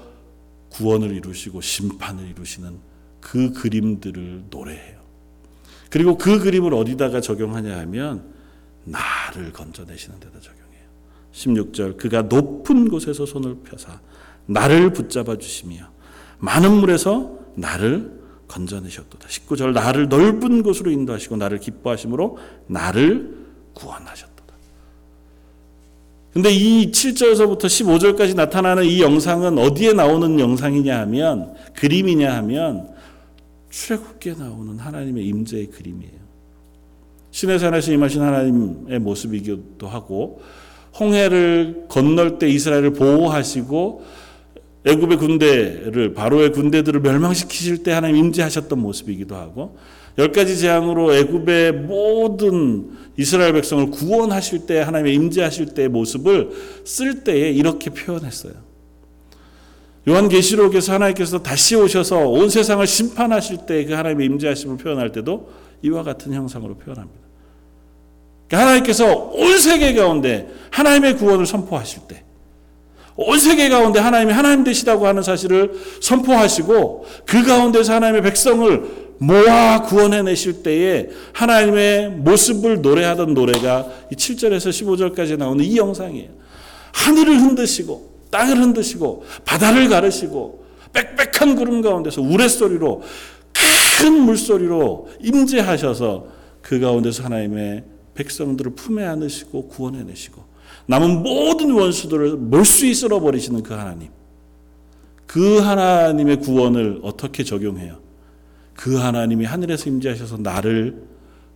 구원을 0.70 1.14
이루시고 1.16 1.60
심판을 1.60 2.28
이루시는 2.28 2.78
그 3.20 3.52
그림들을 3.52 4.44
노래해요. 4.50 4.98
그리고 5.90 6.18
그 6.18 6.38
그림을 6.38 6.74
어디다가 6.74 7.20
적용하냐 7.20 7.78
하면 7.78 8.34
나를 8.84 9.52
건져내시는 9.52 10.20
데다 10.20 10.40
적용해요. 10.40 10.68
16절 11.32 11.96
그가 11.96 12.22
높은 12.22 12.88
곳에서 12.88 13.26
손을 13.26 13.56
펴사 13.64 14.00
나를 14.48 14.92
붙잡아 14.92 15.36
주시며 15.36 15.76
많은 16.38 16.72
물에서 16.72 17.38
나를 17.54 18.18
건져내셨도다. 18.48 19.28
19절 19.28 19.72
나를 19.72 20.08
넓은 20.08 20.62
곳으로 20.62 20.90
인도하시고 20.90 21.36
나를 21.36 21.58
기뻐하심으로 21.60 22.38
나를 22.66 23.36
구원하셨도다. 23.74 24.54
근데 26.32 26.50
이 26.50 26.90
7절에서부터 26.90 27.64
15절까지 27.64 28.34
나타나는 28.34 28.84
이 28.84 29.02
영상은 29.02 29.58
어디에 29.58 29.92
나오는 29.92 30.40
영상이냐 30.40 30.98
하면 31.00 31.54
그림이냐 31.74 32.34
하면 32.36 32.88
출애굽기에 33.70 34.34
나오는 34.38 34.78
하나님의 34.78 35.26
임재의 35.26 35.66
그림이에요. 35.66 36.28
신의 37.30 37.58
산에서 37.58 37.92
임하신 37.92 38.22
하나님의 38.22 38.98
모습이기도 39.00 39.86
하고 39.86 40.40
홍해를 40.98 41.84
건널 41.88 42.38
때 42.38 42.48
이스라엘을 42.48 42.94
보호하시고 42.94 44.04
애굽의 44.88 45.18
군대를 45.18 46.14
바로의 46.14 46.52
군대들을 46.52 47.00
멸망시키실 47.00 47.82
때 47.82 47.92
하나님 47.92 48.16
임재하셨던 48.16 48.78
모습이기도 48.78 49.36
하고 49.36 49.76
열 50.18 50.32
가지 50.32 50.58
재앙으로 50.58 51.14
애굽의 51.14 51.72
모든 51.72 52.90
이스라엘 53.16 53.52
백성을 53.52 53.90
구원하실 53.90 54.66
때 54.66 54.80
하나님의 54.80 55.14
임재하실 55.14 55.74
때의 55.74 55.88
모습을 55.88 56.50
쓸 56.84 57.22
때에 57.22 57.50
이렇게 57.50 57.90
표현했어요. 57.90 58.54
요한계시록에서 60.08 60.94
하나님께서 60.94 61.42
다시 61.42 61.76
오셔서 61.76 62.28
온 62.28 62.48
세상을 62.48 62.84
심판하실 62.86 63.66
때 63.66 63.84
그 63.84 63.92
하나님의 63.92 64.26
임재하심을 64.26 64.78
표현할 64.78 65.12
때도 65.12 65.50
이와 65.82 66.02
같은 66.02 66.32
형상으로 66.32 66.76
표현합니다. 66.76 67.20
그러니까 68.48 68.66
하나님께서 68.66 69.14
온 69.14 69.58
세계 69.58 69.92
가운데 69.94 70.48
하나님의 70.70 71.16
구원을 71.16 71.44
선포하실 71.46 72.02
때, 72.08 72.24
온 73.20 73.36
세계 73.36 73.68
가운데 73.68 73.98
하나님이 73.98 74.32
하나님 74.32 74.62
되시다고 74.62 75.08
하는 75.08 75.24
사실을 75.24 75.72
선포하시고 76.00 77.04
그 77.26 77.44
가운데서 77.44 77.94
하나님의 77.94 78.22
백성을 78.22 79.08
모아 79.18 79.82
구원해 79.82 80.22
내실 80.22 80.62
때에 80.62 81.08
하나님의 81.32 82.10
모습을 82.10 82.80
노래하던 82.80 83.34
노래가 83.34 83.88
이 84.12 84.14
7절에서 84.14 84.70
15절까지 84.70 85.36
나오는 85.36 85.64
이 85.64 85.76
영상이에요. 85.76 86.30
하늘을 86.92 87.40
흔드시고 87.40 88.28
땅을 88.30 88.56
흔드시고 88.56 89.24
바다를 89.44 89.88
가르시고 89.88 90.64
빽빽한 90.92 91.56
구름 91.56 91.82
가운데서 91.82 92.22
우레소리로 92.22 93.02
큰 93.98 94.12
물소리로 94.12 95.08
임재하셔서 95.20 96.26
그 96.62 96.78
가운데서 96.78 97.24
하나님의 97.24 97.82
백성들을 98.14 98.76
품에 98.76 99.04
안으시고 99.04 99.66
구원해 99.66 100.04
내시고 100.04 100.47
남은 100.88 101.22
모든 101.22 101.70
원수들을 101.70 102.36
몰수히 102.36 102.94
쓸어버리시는 102.94 103.62
그 103.62 103.74
하나님. 103.74 104.08
그 105.26 105.58
하나님의 105.58 106.40
구원을 106.40 107.00
어떻게 107.02 107.44
적용해요? 107.44 107.98
그 108.72 108.96
하나님이 108.96 109.44
하늘에서 109.44 109.90
임재하셔서 109.90 110.38
나를 110.38 111.06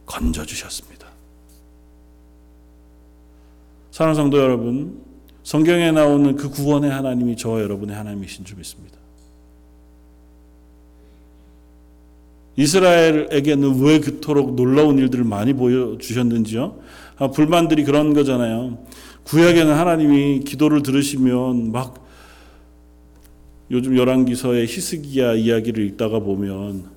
건져 0.05 0.45
주셨습니다. 0.45 1.07
사랑하는 3.91 4.23
성도 4.23 4.39
여러분, 4.39 5.01
성경에 5.43 5.93
나오는 5.93 6.37
그 6.37 6.51
구원의 6.51 6.91
하나님이 6.91 7.37
저와 7.37 7.63
여러분의 7.63 7.97
하나님이신 7.97 8.45
줄 8.45 8.59
믿습니다. 8.59 8.99
이스라엘에게는 12.57 13.81
왜 13.81 13.99
그토록 13.99 14.57
놀라운 14.57 14.99
일들을 14.99 15.25
많이 15.25 15.55
보여주셨는지요? 15.55 16.81
아, 17.17 17.31
불만들이 17.31 17.85
그런 17.85 18.13
거잖아요. 18.13 18.79
구약에는 19.25 19.73
하나님이 19.73 20.41
기도를 20.41 20.83
들으시면 20.83 21.73
막 21.73 22.07
요즘 23.71 23.97
열왕기서의 23.97 24.67
히스기야 24.67 25.35
이야기를 25.35 25.85
읽다가 25.87 26.19
보면 26.19 26.91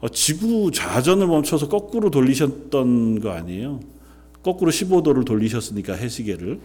어, 0.00 0.08
지구 0.08 0.70
좌전을 0.72 1.26
멈춰서 1.26 1.68
거꾸로 1.68 2.10
돌리셨던 2.10 3.20
거 3.20 3.30
아니에요? 3.30 3.80
거꾸로 4.42 4.70
15도를 4.70 5.24
돌리셨으니까 5.24 5.94
해시계를. 5.94 6.58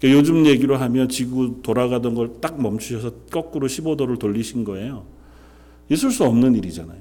그러니까 0.00 0.18
요즘 0.18 0.44
얘기로 0.46 0.76
하면 0.76 1.08
지구 1.08 1.62
돌아가던 1.62 2.14
걸 2.14 2.40
딱 2.40 2.60
멈추셔서 2.60 3.12
거꾸로 3.30 3.68
15도를 3.68 4.18
돌리신 4.18 4.64
거예요. 4.64 5.04
있을 5.88 6.10
수 6.10 6.24
없는 6.24 6.56
일이잖아요. 6.56 6.98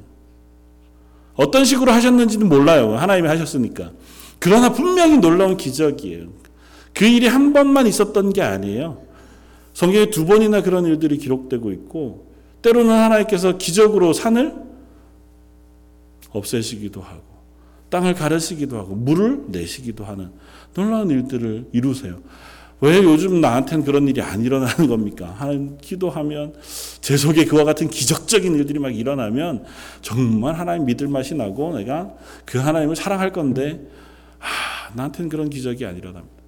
어떤 1.33 1.65
식으로 1.65 1.91
하셨는지는 1.91 2.47
몰라요. 2.47 2.95
하나님이 2.95 3.27
하셨으니까. 3.27 3.91
그러나 4.37 4.71
분명히 4.71 5.17
놀라운 5.17 5.57
기적이에요. 5.57 6.27
그 6.93 7.05
일이 7.05 7.27
한 7.27 7.53
번만 7.53 7.87
있었던 7.87 8.33
게 8.33 8.41
아니에요. 8.41 9.01
성경에 9.73 10.09
두 10.09 10.25
번이나 10.25 10.61
그런 10.61 10.85
일들이 10.85 11.17
기록되고 11.17 11.71
있고, 11.71 12.27
때로는 12.61 12.91
하나님께서 12.91 13.57
기적으로 13.57 14.13
산을 14.13 14.53
없애시기도 16.31 17.01
하고, 17.01 17.23
땅을 17.89 18.13
가르시기도 18.13 18.77
하고, 18.77 18.95
물을 18.95 19.45
내시기도 19.47 20.03
하는 20.03 20.31
놀라운 20.73 21.09
일들을 21.09 21.67
이루세요. 21.71 22.19
왜 22.81 22.97
요즘 23.03 23.41
나한테는 23.41 23.85
그런 23.85 24.07
일이 24.07 24.21
안 24.21 24.41
일어나는 24.41 24.87
겁니까? 24.87 25.35
하나님 25.37 25.77
기도하면 25.79 26.55
제 26.99 27.15
속에 27.15 27.45
그와 27.45 27.63
같은 27.63 27.89
기적적인 27.89 28.55
일들이 28.55 28.79
막 28.79 28.89
일어나면 28.89 29.65
정말 30.01 30.55
하나님 30.55 30.85
믿을 30.85 31.07
맛이 31.07 31.35
나고 31.35 31.77
내가 31.77 32.11
그 32.43 32.57
하나님을 32.57 32.95
사랑할 32.95 33.31
건데 33.31 33.87
아, 34.39 34.91
나한테는 34.95 35.29
그런 35.29 35.51
기적이 35.51 35.85
안 35.85 35.95
일어납니다. 35.95 36.40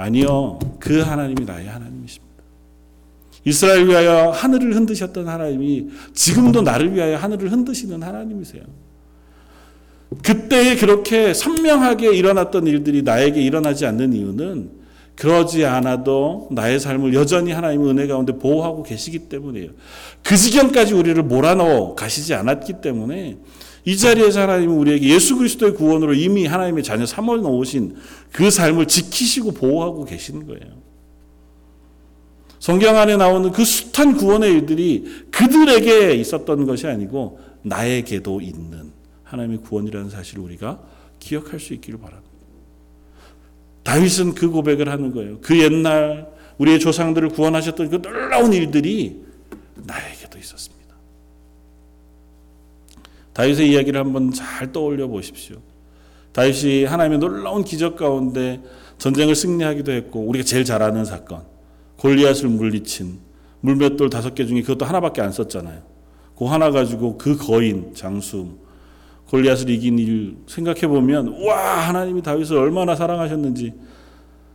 아니요. 0.00 0.58
그 0.78 1.00
하나님이 1.00 1.44
나의 1.44 1.68
하나님이십니다. 1.68 2.30
이스라엘 3.44 3.88
위하여 3.88 4.30
하늘을 4.30 4.74
흔드셨던 4.74 5.28
하나님이 5.28 5.88
지금도 6.14 6.62
나를 6.62 6.94
위하여 6.94 7.16
하늘을 7.16 7.50
흔드시는 7.50 8.02
하나님이세요. 8.02 8.62
그때에 10.22 10.76
그렇게 10.76 11.32
선명하게 11.32 12.14
일어났던 12.14 12.66
일들이 12.66 13.02
나에게 13.02 13.40
일어나지 13.40 13.86
않는 13.86 14.12
이유는 14.12 14.80
그러지 15.14 15.64
않아도 15.66 16.48
나의 16.50 16.80
삶을 16.80 17.14
여전히 17.14 17.52
하나님의 17.52 17.90
은혜 17.90 18.06
가운데 18.06 18.32
보호하고 18.32 18.82
계시기 18.82 19.20
때문이에요. 19.28 19.70
그 20.22 20.36
지경까지 20.36 20.94
우리를 20.94 21.22
몰아넣어 21.22 21.94
가시지 21.94 22.34
않았기 22.34 22.80
때문에 22.80 23.36
이 23.84 23.96
자리에서 23.96 24.42
하나님은 24.42 24.76
우리에게 24.76 25.08
예수 25.08 25.36
그리스도의 25.36 25.74
구원으로 25.74 26.14
이미 26.14 26.46
하나님의 26.46 26.82
자녀 26.82 27.06
삼어 27.06 27.36
놓으신 27.36 27.96
그 28.32 28.50
삶을 28.50 28.86
지키시고 28.86 29.52
보호하고 29.52 30.04
계시는 30.04 30.46
거예요. 30.46 30.80
성경 32.58 32.98
안에 32.98 33.16
나오는 33.16 33.50
그 33.52 33.64
숱한 33.64 34.16
구원의 34.16 34.52
일들이 34.52 35.24
그들에게 35.30 36.14
있었던 36.14 36.66
것이 36.66 36.86
아니고 36.86 37.40
나에게도 37.62 38.42
있는 38.42 38.92
하나님의 39.24 39.62
구원이라는 39.62 40.10
사실을 40.10 40.42
우리가 40.44 40.80
기억할 41.18 41.58
수 41.58 41.72
있기를 41.72 41.98
바랍니다. 41.98 42.30
다윗은 43.82 44.34
그 44.34 44.50
고백을 44.50 44.90
하는 44.90 45.12
거예요. 45.12 45.38
그 45.40 45.58
옛날 45.58 46.28
우리의 46.58 46.78
조상들을 46.80 47.30
구원하셨던 47.30 47.88
그 47.88 48.02
놀라운 48.02 48.52
일들이 48.52 49.24
나에게도 49.76 50.38
있었습니다. 50.38 50.79
다윗의 53.40 53.70
이야기를 53.70 53.98
한번 53.98 54.30
잘 54.32 54.70
떠올려 54.70 55.08
보십시오. 55.08 55.56
다윗이 56.32 56.84
하나님의 56.84 57.18
놀라운 57.18 57.64
기적 57.64 57.96
가운데 57.96 58.60
전쟁을 58.98 59.34
승리하기도 59.34 59.92
했고 59.92 60.20
우리가 60.20 60.44
제일 60.44 60.66
잘 60.66 60.82
아는 60.82 61.06
사건 61.06 61.42
골리앗을 61.96 62.50
물리친 62.50 63.18
물맷돌 63.62 64.10
다섯 64.10 64.34
개 64.34 64.44
중에 64.44 64.60
그것도 64.60 64.84
하나밖에 64.84 65.22
안 65.22 65.32
썼잖아요. 65.32 65.80
그 66.36 66.44
하나 66.44 66.70
가지고 66.70 67.16
그 67.16 67.38
거인 67.38 67.94
장수 67.94 68.58
골리앗을 69.30 69.70
이긴 69.70 69.98
일 69.98 70.36
생각해 70.46 70.86
보면 70.86 71.42
와 71.42 71.88
하나님이 71.88 72.20
다윗을 72.20 72.58
얼마나 72.58 72.94
사랑하셨는지. 72.94 73.72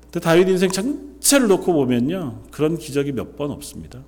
근데 0.03 0.19
다윗 0.19 0.47
인생 0.47 0.69
참, 0.69 1.17
전체를 1.19 1.47
놓고 1.47 1.73
보면요. 1.73 2.43
그런 2.51 2.77
기적이 2.77 3.13
몇 3.13 3.35
번 3.35 3.49
없습니다. 3.49 4.03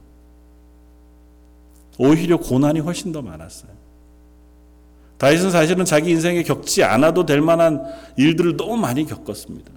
오히려 1.97 2.37
고난이 2.37 2.79
훨씬 2.81 3.11
더 3.11 3.23
많았어요. 3.23 3.76
다윗은 5.17 5.49
사실은 5.51 5.85
자기 5.85 6.11
인생에 6.11 6.43
겪지 6.43 6.83
않아도 6.83 7.25
될 7.25 7.41
만한 7.41 7.83
일들을 8.17 8.55
너무 8.55 8.77
많이 8.77 9.05
겪었습니다. 9.05 9.71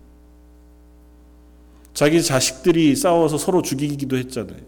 자기 1.94 2.22
자식들이 2.22 2.94
싸워서 2.94 3.38
서로 3.38 3.62
죽이기도 3.62 4.16
했잖아요. 4.18 4.60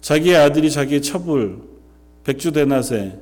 자기의 0.00 0.36
아들이 0.36 0.70
자기의 0.70 1.02
첩을 1.02 1.58
백주대낮에 2.24 3.18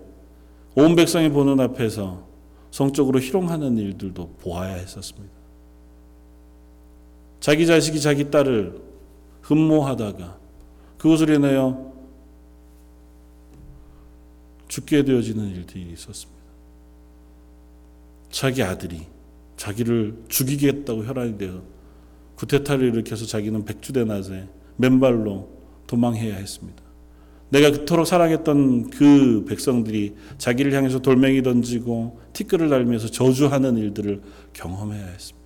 온 0.74 0.96
백성이 0.96 1.30
보는 1.30 1.60
앞에서 1.60 2.24
성적으로 2.70 3.20
희롱하는 3.20 3.78
일들도 3.78 4.34
보아야 4.40 4.74
했었습니다. 4.74 5.32
자기 7.38 7.66
자식이 7.66 8.00
자기 8.00 8.30
딸을 8.30 8.80
흠모하다가 9.42 10.38
그것을 10.98 11.30
인하여 11.30 11.93
죽게 14.68 15.04
되어지는 15.04 15.48
일들이 15.50 15.90
있었습니다. 15.92 16.42
자기 18.30 18.62
아들이 18.62 19.02
자기를 19.56 20.24
죽이겠다고 20.28 21.04
혈안이 21.04 21.38
되어 21.38 21.62
구테타를 22.36 22.88
일으켜서 22.88 23.26
자기는 23.26 23.64
백주대 23.64 24.04
낮에 24.04 24.48
맨발로 24.76 25.48
도망해야 25.86 26.34
했습니다. 26.34 26.82
내가 27.50 27.70
그토록 27.70 28.06
사랑했던 28.06 28.90
그 28.90 29.44
백성들이 29.48 30.16
자기를 30.38 30.72
향해서 30.72 30.98
돌멩이 30.98 31.42
던지고 31.42 32.18
티끌을 32.32 32.68
달면서 32.68 33.08
저주하는 33.08 33.76
일들을 33.76 34.22
경험해야 34.52 35.06
했습니다. 35.06 35.44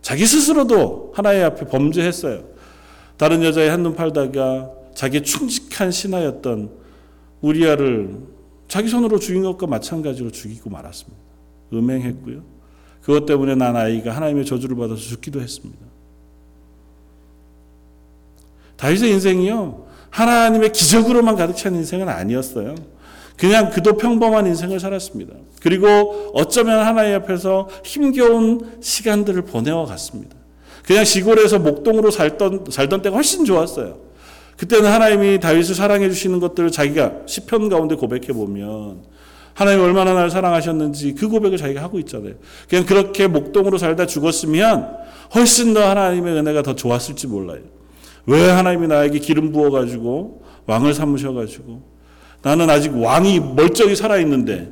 자기 0.00 0.26
스스로도 0.26 1.12
하나의 1.14 1.44
앞에 1.44 1.66
범죄했어요. 1.66 2.44
다른 3.16 3.44
여자의 3.44 3.70
한눈 3.70 3.94
팔다가 3.94 4.72
자기의 4.94 5.22
충직한 5.22 5.92
신하였던 5.92 6.81
우리아를 7.42 8.16
자기 8.68 8.88
손으로 8.88 9.18
죽인 9.18 9.42
것과 9.42 9.66
마찬가지로 9.66 10.30
죽이고 10.30 10.70
말았습니다. 10.70 11.20
음행했고요. 11.72 12.42
그것 13.02 13.26
때문에 13.26 13.54
난 13.54 13.76
아이가 13.76 14.14
하나님의 14.16 14.46
저주를 14.46 14.76
받아서 14.76 15.00
죽기도 15.00 15.40
했습니다. 15.40 15.84
다윗의 18.76 19.10
인생이요. 19.10 19.86
하나님의 20.10 20.72
기적으로만 20.72 21.36
가득 21.36 21.56
찬 21.56 21.74
인생은 21.74 22.08
아니었어요. 22.08 22.74
그냥 23.36 23.70
그도 23.70 23.96
평범한 23.96 24.46
인생을 24.46 24.78
살았습니다. 24.78 25.34
그리고 25.60 26.30
어쩌면 26.34 26.86
하나님 26.86 27.14
앞에서 27.16 27.68
힘겨운 27.84 28.78
시간들을 28.80 29.42
보내와 29.42 29.86
갔습니다. 29.86 30.36
그냥 30.84 31.04
시골에서 31.04 31.58
목동으로 31.58 32.10
살던, 32.10 32.66
살던 32.70 33.02
때가 33.02 33.16
훨씬 33.16 33.44
좋았어요. 33.44 34.11
그때는 34.62 34.92
하나님이 34.92 35.40
다윗을 35.40 35.74
사랑해 35.74 36.08
주시는 36.08 36.38
것들을 36.38 36.70
자기가 36.70 37.22
시편 37.26 37.68
가운데 37.68 37.96
고백해 37.96 38.28
보면 38.28 39.02
하나님 39.54 39.80
얼마나 39.80 40.14
나를 40.14 40.30
사랑하셨는지 40.30 41.14
그 41.14 41.28
고백을 41.28 41.58
자기가 41.58 41.82
하고 41.82 41.98
있잖아요. 41.98 42.34
그냥 42.68 42.86
그렇게 42.86 43.26
목동으로 43.26 43.76
살다 43.76 44.06
죽었으면 44.06 44.98
훨씬 45.34 45.74
더 45.74 45.88
하나님의 45.88 46.34
은혜가 46.34 46.62
더 46.62 46.76
좋았을지 46.76 47.26
몰라요. 47.26 47.58
왜 48.26 48.50
하나님이 48.50 48.86
나에게 48.86 49.18
기름 49.18 49.50
부어 49.50 49.72
가지고 49.72 50.44
왕을 50.66 50.94
삼으셔 50.94 51.32
가지고 51.32 51.82
나는 52.42 52.70
아직 52.70 52.96
왕이 52.96 53.40
멀쩡히 53.56 53.96
살아 53.96 54.16
있는데 54.18 54.70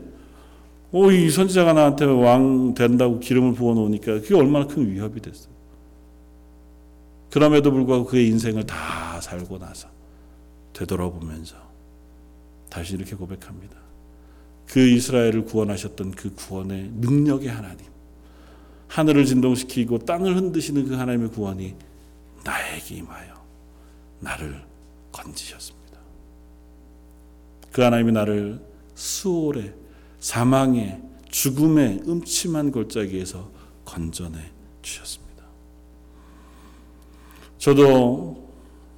오, 0.92 1.10
이 1.10 1.28
선지자가 1.30 1.72
나한테 1.72 2.04
왕 2.04 2.74
된다고 2.74 3.18
기름을 3.18 3.54
부어 3.54 3.74
놓으니까 3.74 4.20
그게 4.20 4.36
얼마나 4.36 4.68
큰 4.68 4.88
위협이 4.88 5.20
됐어요. 5.20 5.59
그럼에도 7.30 7.70
불구하고 7.70 8.06
그의 8.06 8.28
인생을 8.28 8.66
다 8.66 9.20
살고 9.20 9.58
나서 9.58 9.88
되돌아보면서 10.72 11.56
다시 12.68 12.94
이렇게 12.94 13.14
고백합니다. 13.14 13.76
그 14.66 14.80
이스라엘을 14.80 15.44
구원하셨던 15.44 16.12
그 16.12 16.34
구원의 16.34 16.90
능력의 16.94 17.48
하나님. 17.48 17.86
하늘을 18.88 19.24
진동시키고 19.24 20.00
땅을 20.00 20.36
흔드시는 20.36 20.88
그 20.88 20.94
하나님의 20.94 21.30
구원이 21.30 21.74
나에게 22.44 22.96
임하여 22.96 23.34
나를 24.20 24.64
건지셨습니다. 25.12 25.98
그 27.72 27.82
하나님이 27.82 28.12
나를 28.12 28.60
수월의 28.94 29.74
사망의 30.18 31.00
죽음의 31.30 32.02
음침한 32.06 32.72
골짜기에서 32.72 33.50
건져내 33.84 34.38
주셨습니다. 34.82 35.19
저도 37.60 38.48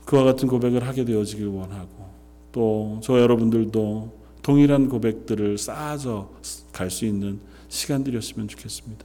그와 0.04 0.22
같은 0.22 0.48
고백을 0.48 0.86
하게 0.86 1.04
되어지길 1.04 1.46
원하고 1.46 2.06
또 2.52 3.00
저 3.02 3.20
여러분들도 3.20 4.22
동일한 4.42 4.88
고백들을 4.88 5.58
쌓아져 5.58 6.30
갈수 6.72 7.04
있는 7.04 7.40
시간들이었으면 7.68 8.48
좋겠습니다. 8.48 9.04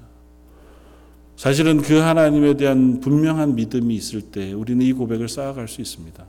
사실은 1.36 1.82
그 1.82 1.96
하나님에 1.96 2.56
대한 2.56 3.00
분명한 3.00 3.56
믿음이 3.56 3.96
있을 3.96 4.22
때 4.22 4.54
우리는 4.54 4.86
이 4.86 4.94
고백을 4.94 5.28
쌓아갈 5.30 5.68
수 5.68 5.82
있습니다. 5.82 6.26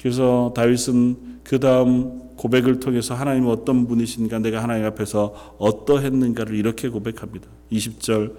그래서 0.00 0.52
다윗은 0.54 1.40
그 1.44 1.60
다음 1.60 2.34
고백을 2.36 2.80
통해서 2.80 3.14
하나님 3.14 3.46
어떤 3.46 3.86
분이신가 3.86 4.38
내가 4.38 4.62
하나님 4.62 4.84
앞에서 4.86 5.56
어떠했는가를 5.58 6.54
이렇게 6.56 6.88
고백합니다. 6.88 7.48
20절 7.70 8.34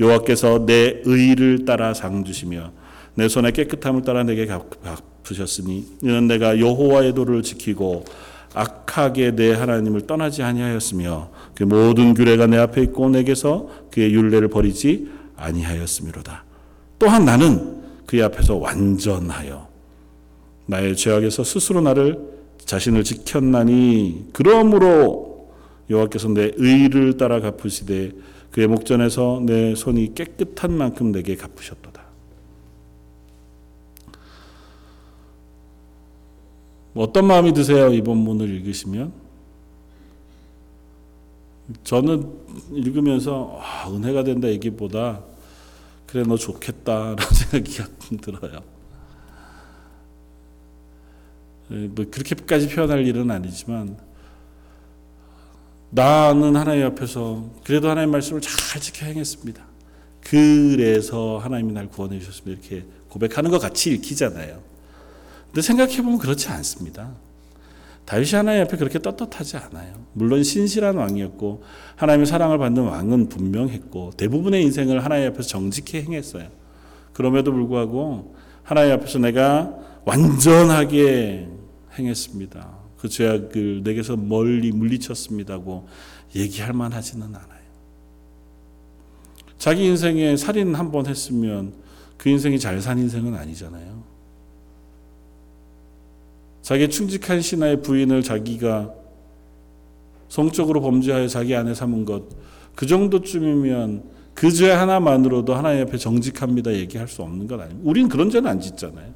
여호와께서 0.00 0.64
내 0.66 1.02
의를 1.04 1.64
따라 1.64 1.92
상 1.94 2.24
주시며 2.24 2.72
내 3.18 3.28
손의 3.28 3.50
깨끗함을 3.50 4.02
따라 4.02 4.22
내게 4.22 4.46
갚으셨으니 4.46 5.84
이는 6.04 6.28
내가 6.28 6.60
여호와의 6.60 7.14
도를 7.14 7.42
지키고 7.42 8.04
악하게 8.54 9.34
내 9.34 9.52
하나님을 9.54 10.06
떠나지 10.06 10.44
아니하였으며 10.44 11.28
그 11.56 11.64
모든 11.64 12.14
규례가 12.14 12.46
내 12.46 12.56
앞에 12.58 12.80
있고 12.82 13.10
내게서 13.10 13.70
그의 13.90 14.14
율례를 14.14 14.46
버리지 14.46 15.08
아니하였음이로다. 15.36 16.44
또한 17.00 17.24
나는 17.24 17.82
그의 18.06 18.22
앞에서 18.22 18.54
완전하여 18.54 19.66
나의 20.66 20.94
죄악에서 20.94 21.42
스스로 21.42 21.80
나를 21.80 22.20
자신을 22.66 23.02
지켰나니 23.02 24.28
그러므로 24.32 25.48
여호와께서 25.90 26.28
내 26.28 26.52
의를 26.54 27.16
따라 27.16 27.40
갚으시되 27.40 28.12
그의 28.52 28.68
목전에서 28.68 29.42
내 29.44 29.74
손이 29.74 30.14
깨끗한 30.14 30.72
만큼 30.72 31.10
내게 31.10 31.34
갚으셨도다. 31.34 31.87
어떤 36.98 37.26
마음이 37.26 37.52
드세요? 37.52 37.92
이 37.92 38.02
본문을 38.02 38.48
읽으시면 38.56 39.12
저는 41.84 42.32
읽으면서 42.72 43.60
아, 43.62 43.88
은혜가 43.88 44.24
된다 44.24 44.48
얘기보다 44.48 45.22
그래 46.06 46.24
너 46.26 46.36
좋겠다라는 46.36 47.16
생각이 47.32 47.72
들어요. 48.20 48.60
뭐 51.68 52.04
그렇게까지 52.10 52.68
표현할 52.68 53.06
일은 53.06 53.30
아니지만 53.30 53.96
나는 55.90 56.56
하나님 56.56 56.86
앞에서 56.86 57.44
그래도 57.62 57.90
하나님 57.90 58.10
말씀을 58.10 58.40
잘 58.40 58.80
지켜 58.80 59.06
행했습니다. 59.06 59.64
그래서 60.20 61.38
하나님이 61.38 61.74
날 61.74 61.88
구원해 61.88 62.18
주셨습니다. 62.18 62.60
이렇게 62.60 62.86
고백하는 63.08 63.50
것 63.50 63.58
같이 63.60 63.92
읽히잖아요. 63.92 64.67
근데 65.58 65.66
생각해 65.66 66.02
보면 66.02 66.18
그렇지 66.18 66.46
않습니다. 66.50 67.16
다윗이 68.04 68.30
하나님 68.34 68.62
앞에 68.62 68.76
그렇게 68.76 69.00
떳떳하지 69.00 69.56
않아요. 69.56 70.06
물론 70.12 70.44
신실한 70.44 70.94
왕이었고 70.94 71.64
하나님의 71.96 72.26
사랑을 72.26 72.58
받는 72.58 72.84
왕은 72.84 73.28
분명했고 73.28 74.12
대부분의 74.16 74.62
인생을 74.62 75.04
하나님 75.04 75.26
앞에서 75.30 75.48
정직히 75.48 76.00
행했어요. 76.00 76.48
그럼에도 77.12 77.50
불구하고 77.52 78.36
하나님 78.62 78.92
앞에서 78.92 79.18
내가 79.18 79.74
완전하게 80.04 81.48
행했습니다. 81.98 82.78
그 82.96 83.08
죄악을 83.08 83.82
내게서 83.82 84.16
멀리 84.16 84.70
물리쳤습니다고 84.70 85.88
얘기할 86.36 86.72
만하지는 86.72 87.26
않아요. 87.26 87.48
자기 89.58 89.86
인생에 89.86 90.36
살인 90.36 90.76
한 90.76 90.92
번 90.92 91.06
했으면 91.06 91.72
그 92.16 92.28
인생이 92.28 92.60
잘 92.60 92.80
산 92.80 93.00
인생은 93.00 93.34
아니잖아요. 93.34 94.06
자기 96.68 96.86
충직한 96.90 97.40
신하의 97.40 97.80
부인을 97.80 98.22
자기가 98.22 98.92
성적으로 100.28 100.82
범죄하여 100.82 101.26
자기 101.26 101.56
아내 101.56 101.72
삼은 101.72 102.04
것, 102.04 102.24
그 102.74 102.84
정도쯤이면 102.86 104.18
그 104.34 104.52
죄 104.52 104.70
하나만으로도 104.70 105.54
하나님 105.54 105.86
앞에 105.86 105.96
정직합니다 105.96 106.74
얘기할 106.74 107.08
수 107.08 107.22
없는 107.22 107.46
것 107.46 107.58
아닙니까? 107.58 107.88
우린 107.88 108.06
그런 108.10 108.28
죄는 108.28 108.50
안 108.50 108.60
짓잖아요. 108.60 109.14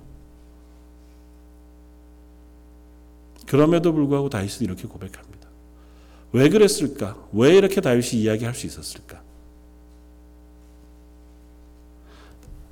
그럼에도 3.46 3.92
불구하고 3.92 4.30
다윗은 4.30 4.64
이렇게 4.64 4.88
고백합니다. 4.88 5.46
왜 6.32 6.48
그랬을까? 6.48 7.18
왜 7.34 7.54
이렇게 7.54 7.82
다윗이 7.82 8.22
이야기할 8.22 8.54
수 8.54 8.66
있었을까? 8.66 9.20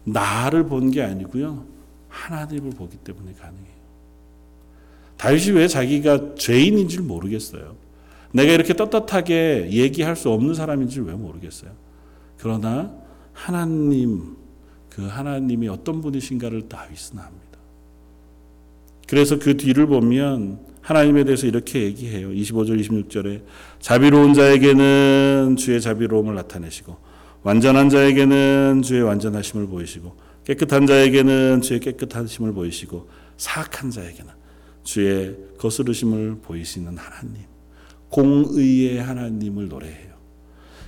나를 0.04 0.64
본 0.64 0.90
게 0.90 1.02
아니고요. 1.02 1.66
하나님을 2.08 2.70
보기 2.70 2.96
때문에 2.96 3.34
가능해요. 3.34 3.79
다윗이 5.20 5.50
왜 5.50 5.68
자기가 5.68 6.34
죄인인 6.34 6.88
줄 6.88 7.02
모르겠어요. 7.02 7.76
내가 8.32 8.54
이렇게 8.54 8.72
떳떳하게 8.72 9.68
얘기할 9.70 10.16
수 10.16 10.30
없는 10.30 10.54
사람인 10.54 10.88
줄 10.88 11.04
왜 11.04 11.12
모르겠어요. 11.12 11.72
그러나 12.38 12.90
하나님, 13.34 14.36
그 14.88 15.02
하나님이 15.06 15.68
어떤 15.68 16.00
분이신가를 16.00 16.70
다윗은 16.70 17.18
압니다. 17.18 17.58
그래서 19.06 19.38
그 19.38 19.58
뒤를 19.58 19.86
보면 19.86 20.60
하나님에 20.80 21.24
대해서 21.24 21.46
이렇게 21.46 21.82
얘기해요. 21.82 22.30
25절, 22.30 22.80
26절에 22.80 23.42
자비로운 23.78 24.32
자에게는 24.32 25.56
주의 25.58 25.82
자비로움을 25.82 26.34
나타내시고 26.34 26.96
완전한 27.42 27.90
자에게는 27.90 28.80
주의 28.82 29.02
완전하심을 29.02 29.66
보이시고 29.66 30.16
깨끗한 30.46 30.86
자에게는 30.86 31.60
주의 31.60 31.78
깨끗하심을 31.78 32.54
보이시고 32.54 33.10
사악한 33.36 33.90
자에게는 33.90 34.39
주의 34.90 35.36
거스르심을 35.56 36.40
보이시는 36.42 36.98
하나님. 36.98 37.44
공의의 38.08 39.00
하나님을 39.00 39.68
노래해요. 39.68 40.16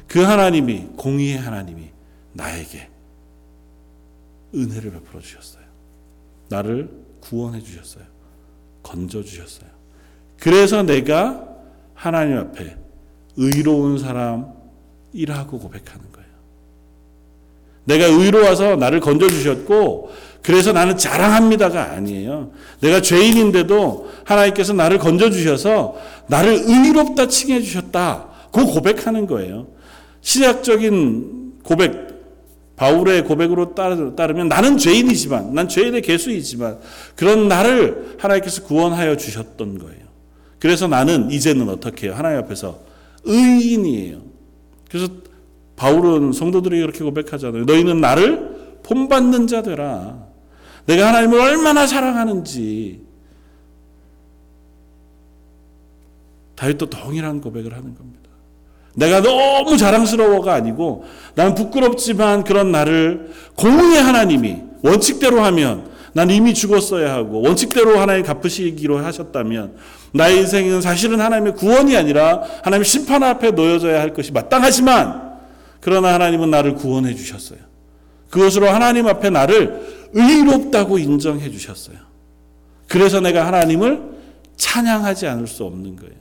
그 0.08 0.20
하나님이 0.20 0.88
공의의 0.96 1.38
하나님이 1.38 1.90
나에게 2.32 2.90
은혜를 4.56 4.90
베풀어 4.90 5.20
주셨어요. 5.20 5.62
나를 6.48 6.90
구원해 7.20 7.60
주셨어요. 7.60 8.04
건져 8.82 9.22
주셨어요. 9.22 9.70
그래서 10.36 10.82
내가 10.82 11.48
하나님 11.94 12.38
앞에 12.38 12.76
의로운 13.36 13.98
사람이라고 13.98 15.60
고백하는 15.60 16.10
거예요. 16.10 16.31
내가 17.84 18.06
의로워서 18.06 18.76
나를 18.76 19.00
건져 19.00 19.28
주셨고 19.28 20.10
그래서 20.42 20.72
나는 20.72 20.96
자랑합니다가 20.96 21.92
아니에요. 21.92 22.50
내가 22.80 23.00
죄인인데도 23.00 24.10
하나님께서 24.24 24.72
나를 24.72 24.98
건져 24.98 25.30
주셔서 25.30 25.96
나를 26.26 26.62
의롭다 26.66 27.28
칭해 27.28 27.60
주셨다. 27.62 28.26
그 28.52 28.64
고백하는 28.64 29.26
거예요. 29.26 29.68
시작적인 30.20 31.54
고백 31.62 32.12
바울의 32.76 33.24
고백으로 33.24 33.74
따르면 33.74 34.48
나는 34.48 34.78
죄인이지만 34.78 35.54
난 35.54 35.68
죄인의 35.68 36.02
개수이지만 36.02 36.78
그런 37.14 37.46
나를 37.46 38.16
하나님께서 38.18 38.64
구원하여 38.64 39.16
주셨던 39.16 39.78
거예요. 39.78 40.02
그래서 40.58 40.88
나는 40.88 41.30
이제는 41.30 41.68
어떻게 41.68 42.06
해요? 42.08 42.14
하나님 42.16 42.38
앞에서 42.38 42.80
의인이에요. 43.24 44.18
그래서 44.88 45.08
바울은 45.82 46.32
성도들에게 46.32 46.80
이렇게 46.80 47.02
고백하잖아요. 47.02 47.64
너희는 47.64 48.00
나를 48.00 48.78
본받는 48.84 49.48
자 49.48 49.62
되라. 49.62 50.16
내가 50.86 51.08
하나님을 51.08 51.40
얼마나 51.40 51.88
사랑하는지 51.88 53.00
다윗도 56.54 56.86
동일한 56.88 57.40
고백을 57.40 57.72
하는 57.72 57.96
겁니다. 57.96 58.30
내가 58.94 59.22
너무 59.22 59.76
자랑스러워가 59.76 60.54
아니고 60.54 61.04
나는 61.34 61.56
부끄럽지만 61.56 62.44
그런 62.44 62.70
나를 62.70 63.32
공의의 63.56 64.00
하나님이 64.00 64.58
원칙대로 64.84 65.42
하면 65.42 65.90
난 66.12 66.30
이미 66.30 66.54
죽었어야 66.54 67.12
하고 67.12 67.40
원칙대로 67.40 67.98
하나님 67.98 68.24
갚으시기로 68.24 68.98
하셨다면 68.98 69.74
나의 70.12 70.38
인생은 70.38 70.80
사실은 70.80 71.20
하나님의 71.20 71.56
구원이 71.56 71.96
아니라 71.96 72.42
하나님의 72.62 72.84
심판 72.84 73.24
앞에 73.24 73.50
놓여져야 73.50 74.00
할 74.00 74.12
것이 74.12 74.30
마땅하지만 74.30 75.31
그러나 75.82 76.14
하나님은 76.14 76.50
나를 76.50 76.76
구원해 76.76 77.14
주셨어요. 77.14 77.58
그것으로 78.30 78.68
하나님 78.68 79.08
앞에 79.08 79.30
나를 79.30 80.10
의롭다고 80.14 80.98
인정해 80.98 81.50
주셨어요. 81.50 81.96
그래서 82.88 83.20
내가 83.20 83.46
하나님을 83.46 84.00
찬양하지 84.56 85.26
않을 85.26 85.48
수 85.48 85.64
없는 85.64 85.96
거예요. 85.96 86.14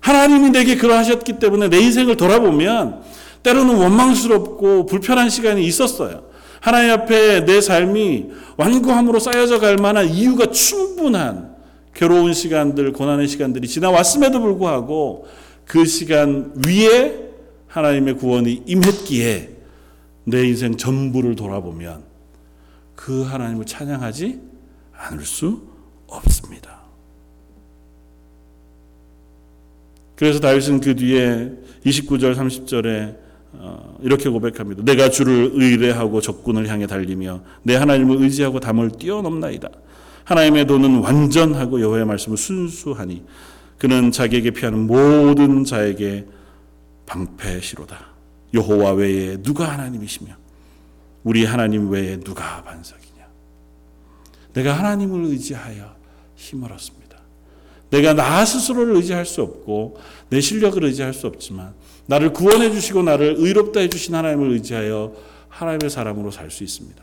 하나님이 0.00 0.50
내게 0.50 0.76
그러하셨기 0.76 1.38
때문에 1.38 1.70
내 1.70 1.78
인생을 1.78 2.16
돌아보면 2.16 3.00
때로는 3.42 3.76
원망스럽고 3.76 4.86
불편한 4.86 5.30
시간이 5.30 5.64
있었어요. 5.64 6.24
하나님 6.60 6.90
앞에 6.90 7.46
내 7.46 7.62
삶이 7.62 8.26
완고함으로 8.58 9.18
쌓여져 9.20 9.58
갈 9.58 9.76
만한 9.76 10.08
이유가 10.08 10.50
충분한 10.50 11.56
괴로운 11.94 12.34
시간들, 12.34 12.92
고난의 12.92 13.26
시간들이 13.26 13.68
지나왔음에도 13.68 14.40
불구하고 14.40 15.26
그 15.64 15.86
시간 15.86 16.52
위에 16.66 17.25
하나님의 17.76 18.16
구원이 18.16 18.62
임했기에 18.64 19.50
내 20.24 20.46
인생 20.46 20.76
전부를 20.76 21.36
돌아보면 21.36 22.04
그 22.94 23.22
하나님을 23.22 23.66
찬양하지 23.66 24.40
않을 24.94 25.22
수 25.24 25.62
없습니다. 26.06 26.80
그래서 30.16 30.40
다윗은 30.40 30.80
그 30.80 30.96
뒤에 30.96 31.52
29절 31.84 32.34
30절에 32.34 33.18
어, 33.52 33.98
이렇게 34.00 34.30
고백합니다. 34.30 34.82
내가 34.82 35.10
주를 35.10 35.50
의뢰하고 35.52 36.22
적군을 36.22 36.68
향해 36.68 36.86
달리며 36.86 37.42
내 37.62 37.76
하나님을 37.76 38.22
의지하고 38.22 38.58
담을 38.58 38.90
뛰어넘나이다. 38.90 39.68
하나님의 40.24 40.66
도는 40.66 41.00
완전하고 41.00 41.82
여호와의 41.82 42.06
말씀은 42.06 42.36
순수하니 42.36 43.22
그는 43.76 44.10
자기에게 44.10 44.52
피하는 44.52 44.86
모든 44.86 45.64
자에게 45.64 46.24
방패시로다. 47.06 48.06
여호와 48.54 48.92
외에 48.92 49.36
누가 49.42 49.72
하나님이시며 49.72 50.34
우리 51.24 51.44
하나님 51.44 51.88
외에 51.90 52.18
누가 52.20 52.62
반석이냐. 52.62 53.26
내가 54.54 54.72
하나님을 54.78 55.24
의지하여 55.30 55.94
힘을 56.36 56.72
얻습니다. 56.72 57.16
내가 57.90 58.14
나 58.14 58.44
스스로를 58.44 58.96
의지할 58.96 59.24
수 59.26 59.42
없고 59.42 59.98
내 60.28 60.40
실력을 60.40 60.82
의지할 60.82 61.14
수 61.14 61.26
없지만 61.26 61.74
나를 62.06 62.32
구원해 62.32 62.70
주시고 62.70 63.02
나를 63.02 63.36
의롭다 63.38 63.80
해 63.80 63.88
주신 63.88 64.14
하나님을 64.14 64.50
의지하여 64.52 65.12
하나님의 65.48 65.90
사람으로 65.90 66.30
살 66.30 66.50
수 66.50 66.62
있습니다. 66.64 67.02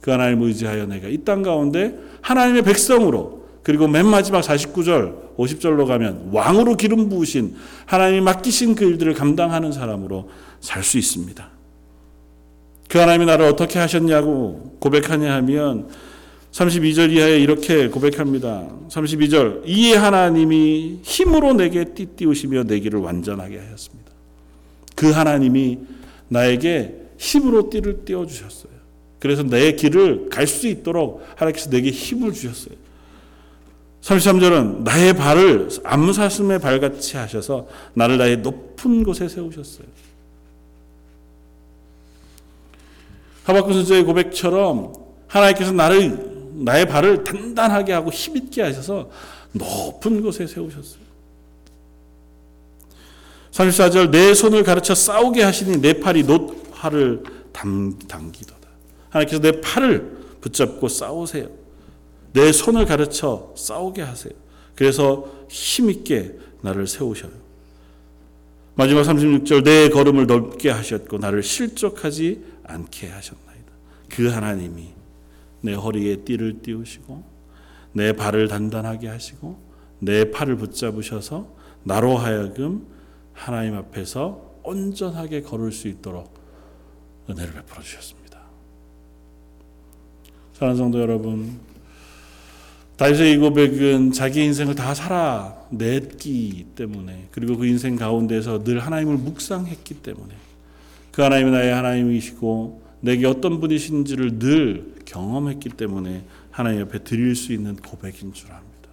그 0.00 0.10
하나님을 0.10 0.48
의지하여 0.48 0.86
내가 0.86 1.08
이 1.08 1.24
땅 1.24 1.42
가운데 1.42 1.98
하나님의 2.20 2.62
백성으로 2.62 3.43
그리고 3.64 3.88
맨 3.88 4.06
마지막 4.06 4.42
49절, 4.42 5.36
50절로 5.36 5.86
가면 5.86 6.28
왕으로 6.32 6.76
기름 6.76 7.08
부으신 7.08 7.56
하나님이 7.86 8.20
맡기신 8.20 8.74
그 8.74 8.84
일들을 8.84 9.14
감당하는 9.14 9.72
사람으로 9.72 10.28
살 10.60 10.84
수 10.84 10.98
있습니다. 10.98 11.48
그 12.88 12.98
하나님이 12.98 13.24
나를 13.26 13.46
어떻게 13.46 13.78
하셨냐고 13.78 14.76
고백하냐 14.80 15.34
하면 15.36 15.88
32절 16.52 17.10
이하에 17.10 17.38
이렇게 17.40 17.88
고백합니다. 17.88 18.68
32절 18.90 19.62
이에 19.66 19.94
하나님이 19.96 21.00
힘으로 21.02 21.54
내게 21.54 21.84
띠띠우시며 21.84 22.64
내 22.64 22.78
길을 22.78 23.00
완전하게 23.00 23.58
하였습니다. 23.58 24.12
그 24.94 25.10
하나님이 25.10 25.78
나에게 26.28 26.94
힘으로 27.18 27.70
띠를 27.70 28.04
띄워 28.04 28.26
주셨어요. 28.26 28.72
그래서 29.18 29.42
내 29.42 29.72
길을 29.72 30.28
갈 30.28 30.46
수 30.46 30.68
있도록 30.68 31.26
하나님께서 31.36 31.70
내게 31.70 31.90
힘을 31.90 32.32
주셨어요. 32.32 32.83
33절은 34.04 34.82
나의 34.82 35.14
발을 35.14 35.70
암사슴의 35.82 36.58
발같이 36.58 37.16
하셔서 37.16 37.66
나를 37.94 38.18
나의 38.18 38.36
높은 38.38 39.02
곳에 39.02 39.26
세우셨어요. 39.28 39.86
하박국 43.44 43.72
선지의 43.72 44.04
고백처럼 44.04 44.92
하나님께서 45.26 45.72
나를 45.72 46.52
나의 46.52 46.86
발을 46.86 47.24
단단하게 47.24 47.94
하고 47.94 48.10
힘있게 48.10 48.62
하셔서 48.62 49.08
높은 49.52 50.20
곳에 50.20 50.46
세우셨어요. 50.46 51.02
34절 53.52 54.10
내 54.10 54.34
손을 54.34 54.64
가르쳐 54.64 54.94
싸우게 54.94 55.42
하시니 55.42 55.80
내 55.80 56.00
팔이 56.00 56.24
노화를 56.24 57.22
당기도다. 57.52 58.68
하나님께서 59.08 59.40
내 59.40 59.60
팔을 59.62 60.24
붙잡고 60.42 60.88
싸우세요. 60.88 61.63
내 62.34 62.52
손을 62.52 62.84
가르쳐 62.84 63.52
싸우게 63.56 64.02
하세요. 64.02 64.34
그래서 64.74 65.32
힘있게 65.48 66.36
나를 66.60 66.86
세우셔요. 66.86 67.32
마지막 68.74 69.02
36절 69.02 69.62
내 69.64 69.88
걸음을 69.88 70.26
넓게 70.26 70.68
하셨고 70.68 71.18
나를 71.18 71.44
실족하지 71.44 72.44
않게 72.64 73.08
하셨나이다. 73.08 73.72
그 74.10 74.28
하나님이 74.28 74.88
내 75.60 75.74
허리에 75.74 76.16
띠를 76.16 76.60
띄우시고 76.60 77.22
내 77.92 78.12
발을 78.12 78.48
단단하게 78.48 79.08
하시고 79.08 79.56
내 80.00 80.30
팔을 80.32 80.56
붙잡으셔서 80.56 81.46
나로 81.84 82.16
하여금 82.16 82.86
하나님 83.32 83.76
앞에서 83.76 84.58
온전하게 84.64 85.42
걸을 85.42 85.70
수 85.70 85.86
있도록 85.86 86.34
은혜를 87.30 87.52
베풀어 87.52 87.80
주셨습니다. 87.80 88.40
사랑하는 90.54 90.78
성도 90.78 91.00
여러분, 91.00 91.60
다윗의 92.96 93.32
이 93.32 93.36
고백은 93.38 94.12
자기 94.12 94.44
인생을 94.44 94.76
다 94.76 94.94
살아냈기 94.94 96.66
때문에 96.76 97.28
그리고 97.32 97.56
그 97.56 97.66
인생 97.66 97.96
가운데서 97.96 98.62
늘 98.62 98.78
하나님을 98.78 99.16
묵상했기 99.16 99.94
때문에 99.94 100.34
그 101.10 101.22
하나님이 101.22 101.50
나의 101.50 101.74
하나님이시고 101.74 102.82
내게 103.00 103.26
어떤 103.26 103.60
분이신지를 103.60 104.38
늘 104.38 104.94
경험했기 105.04 105.70
때문에 105.70 106.24
하나님 106.50 106.80
옆에 106.80 107.02
드릴 107.02 107.34
수 107.34 107.52
있는 107.52 107.76
고백인 107.76 108.32
줄 108.32 108.50
압니다. 108.52 108.88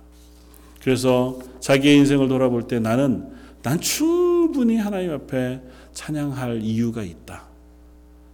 그래서 0.82 1.40
자기의 1.60 1.98
인생을 1.98 2.28
돌아볼 2.28 2.68
때 2.68 2.80
나는 2.80 3.30
난 3.62 3.80
충분히 3.80 4.78
하나님 4.78 5.12
앞에 5.12 5.62
찬양할 5.94 6.62
이유가 6.64 7.04
있다. 7.04 7.44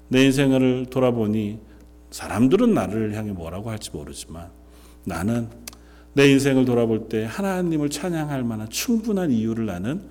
내 0.08 0.24
인생을 0.26 0.88
돌아보니 0.90 1.60
사람들은 2.12 2.74
나를 2.74 3.16
향해 3.16 3.34
뭐라고 3.34 3.70
할지 3.70 3.92
모르지만 3.92 4.57
나는 5.08 5.48
내 6.14 6.30
인생을 6.30 6.66
돌아볼 6.66 7.08
때 7.08 7.24
하나님을 7.26 7.90
찬양할 7.90 8.44
만한 8.44 8.70
충분한 8.70 9.32
이유를 9.32 9.66
나는 9.66 10.02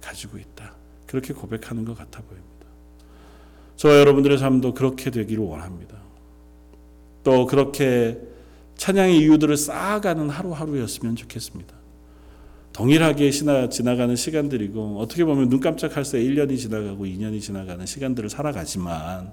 가지고 0.00 0.38
있다. 0.38 0.74
그렇게 1.06 1.34
고백하는 1.34 1.84
것 1.84 1.96
같아 1.96 2.22
보입니다. 2.22 2.46
저와 3.76 3.98
여러분들의 3.98 4.38
삶도 4.38 4.72
그렇게 4.74 5.10
되기를 5.10 5.44
원합니다. 5.44 5.96
또 7.22 7.46
그렇게 7.46 8.18
찬양의 8.76 9.18
이유들을 9.18 9.56
쌓아가는 9.56 10.30
하루하루였으면 10.30 11.16
좋겠습니다. 11.16 11.74
동일하게 12.72 13.30
지나가는 13.30 14.16
시간들이고 14.16 14.98
어떻게 15.00 15.24
보면 15.24 15.48
눈 15.48 15.60
깜짝할 15.60 16.04
새 16.04 16.18
1년이 16.20 16.58
지나가고 16.58 17.04
2년이 17.04 17.40
지나가는 17.40 17.84
시간들을 17.84 18.30
살아가지만 18.30 19.32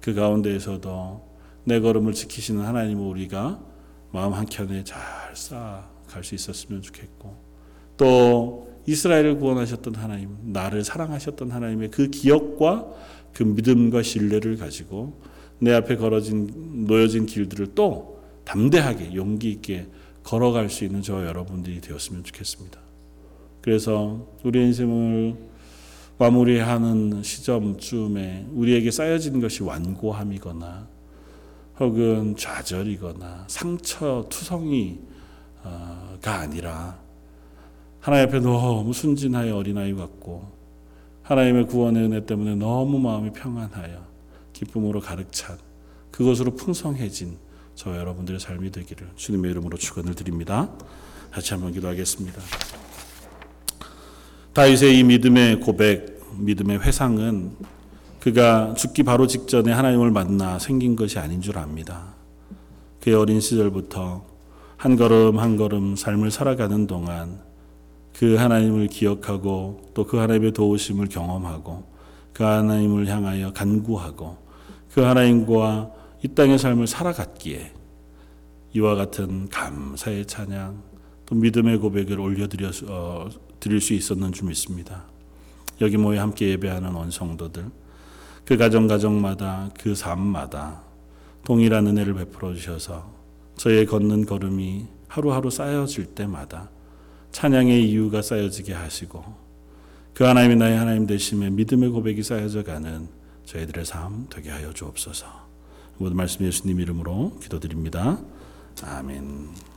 그 0.00 0.14
가운데에서도 0.14 1.28
내 1.64 1.80
걸음을 1.80 2.14
지키시는 2.14 2.64
하나님을 2.64 3.04
우리가 3.04 3.69
마음 4.12 4.32
한켠에 4.32 4.84
잘 4.84 5.00
쌓아갈 5.34 6.24
수 6.24 6.34
있었으면 6.34 6.82
좋겠고 6.82 7.36
또 7.96 8.70
이스라엘을 8.86 9.38
구원하셨던 9.38 9.94
하나님, 9.94 10.36
나를 10.42 10.84
사랑하셨던 10.84 11.50
하나님의 11.50 11.90
그 11.90 12.08
기억과 12.08 12.86
그 13.32 13.42
믿음과 13.42 14.02
신뢰를 14.02 14.56
가지고 14.56 15.20
내 15.58 15.72
앞에 15.72 15.96
걸어진 15.96 16.86
놓여진 16.86 17.26
길들을 17.26 17.74
또 17.74 18.20
담대하게 18.44 19.14
용기 19.14 19.50
있게 19.50 19.86
걸어갈 20.22 20.70
수 20.70 20.84
있는 20.84 21.02
저와 21.02 21.26
여러분들이 21.26 21.80
되었으면 21.80 22.24
좋겠습니다. 22.24 22.80
그래서 23.60 24.26
우리 24.42 24.60
인생을 24.60 25.36
마무리하는 26.18 27.22
시점쯤에 27.22 28.48
우리에게 28.52 28.90
쌓여진 28.90 29.40
것이 29.40 29.62
완고함이거나 29.62 30.88
혹은 31.80 32.36
좌절이거나 32.36 33.46
상처 33.48 34.26
투성이가 34.28 35.00
아니라 36.22 36.98
하나님 38.00 38.28
앞에 38.28 38.40
너무 38.40 38.92
순진하여 38.92 39.56
어린아이 39.56 39.94
같고 39.94 40.52
하나님의 41.22 41.66
구원의 41.66 42.04
은혜 42.04 42.26
때문에 42.26 42.54
너무 42.56 42.98
마음이 42.98 43.32
평안하여 43.32 44.06
기쁨으로 44.52 45.00
가득 45.00 45.32
찬 45.32 45.56
그것으로 46.10 46.54
풍성해진 46.54 47.38
저 47.74 47.96
여러분들의 47.96 48.40
삶이 48.40 48.70
되기를 48.72 49.12
주님의 49.16 49.50
이름으로 49.52 49.78
축원을 49.78 50.14
드립니다. 50.14 50.70
같이 51.30 51.54
한번 51.54 51.72
기도하겠습니다. 51.72 52.42
다윗의 54.52 54.98
이 54.98 55.04
믿음의 55.04 55.60
고백, 55.60 56.20
믿음의 56.36 56.80
회상은 56.80 57.56
그가 58.20 58.74
죽기 58.74 59.02
바로 59.02 59.26
직전에 59.26 59.72
하나님을 59.72 60.10
만나 60.10 60.58
생긴 60.58 60.94
것이 60.94 61.18
아닌 61.18 61.40
줄 61.40 61.58
압니다. 61.58 62.14
그의 63.00 63.16
어린 63.16 63.40
시절부터 63.40 64.24
한 64.76 64.96
걸음 64.96 65.38
한 65.38 65.56
걸음 65.56 65.96
삶을 65.96 66.30
살아가는 66.30 66.86
동안 66.86 67.40
그 68.14 68.36
하나님을 68.36 68.88
기억하고 68.88 69.90
또 69.94 70.04
그 70.04 70.18
하나님의 70.18 70.52
도우심을 70.52 71.08
경험하고 71.08 71.84
그 72.32 72.44
하나님을 72.44 73.06
향하여 73.06 73.52
간구하고 73.52 74.36
그 74.92 75.00
하나님과 75.00 75.92
이 76.22 76.28
땅의 76.28 76.58
삶을 76.58 76.86
살아갔기에 76.86 77.72
이와 78.74 78.94
같은 78.94 79.48
감사의 79.48 80.26
찬양 80.26 80.82
또 81.26 81.34
믿음의 81.34 81.78
고백을 81.78 82.20
올려드려 82.20 82.70
어, 82.88 83.28
수 83.80 83.94
있었는 83.94 84.32
줄 84.32 84.48
믿습니다. 84.48 85.04
여기 85.80 85.96
모여 85.96 86.20
함께 86.20 86.48
예배하는 86.50 86.90
원성도들 86.92 87.79
그 88.44 88.56
가정 88.56 88.86
가정마다 88.86 89.70
그 89.78 89.94
삶마다 89.94 90.82
동일한 91.44 91.86
은혜를 91.86 92.14
베풀어 92.14 92.54
주셔서 92.54 93.12
저의 93.56 93.86
걷는 93.86 94.26
걸음이 94.26 94.86
하루하루 95.08 95.50
쌓여질 95.50 96.14
때마다 96.14 96.70
찬양의 97.32 97.88
이유가 97.88 98.22
쌓여지게 98.22 98.72
하시고 98.72 99.24
그 100.14 100.24
하나님이 100.24 100.56
나의 100.56 100.76
하나님 100.76 101.06
되심에 101.06 101.50
믿음의 101.50 101.90
고백이 101.90 102.22
쌓여져 102.22 102.62
가는 102.62 103.08
저희들의 103.44 103.84
삶 103.84 104.26
되게 104.28 104.50
하여 104.50 104.72
주옵소서. 104.72 105.26
모든 105.98 106.16
말씀 106.16 106.44
예수님 106.44 106.80
이름으로 106.80 107.38
기도드립니다. 107.40 108.18
아멘. 108.82 109.69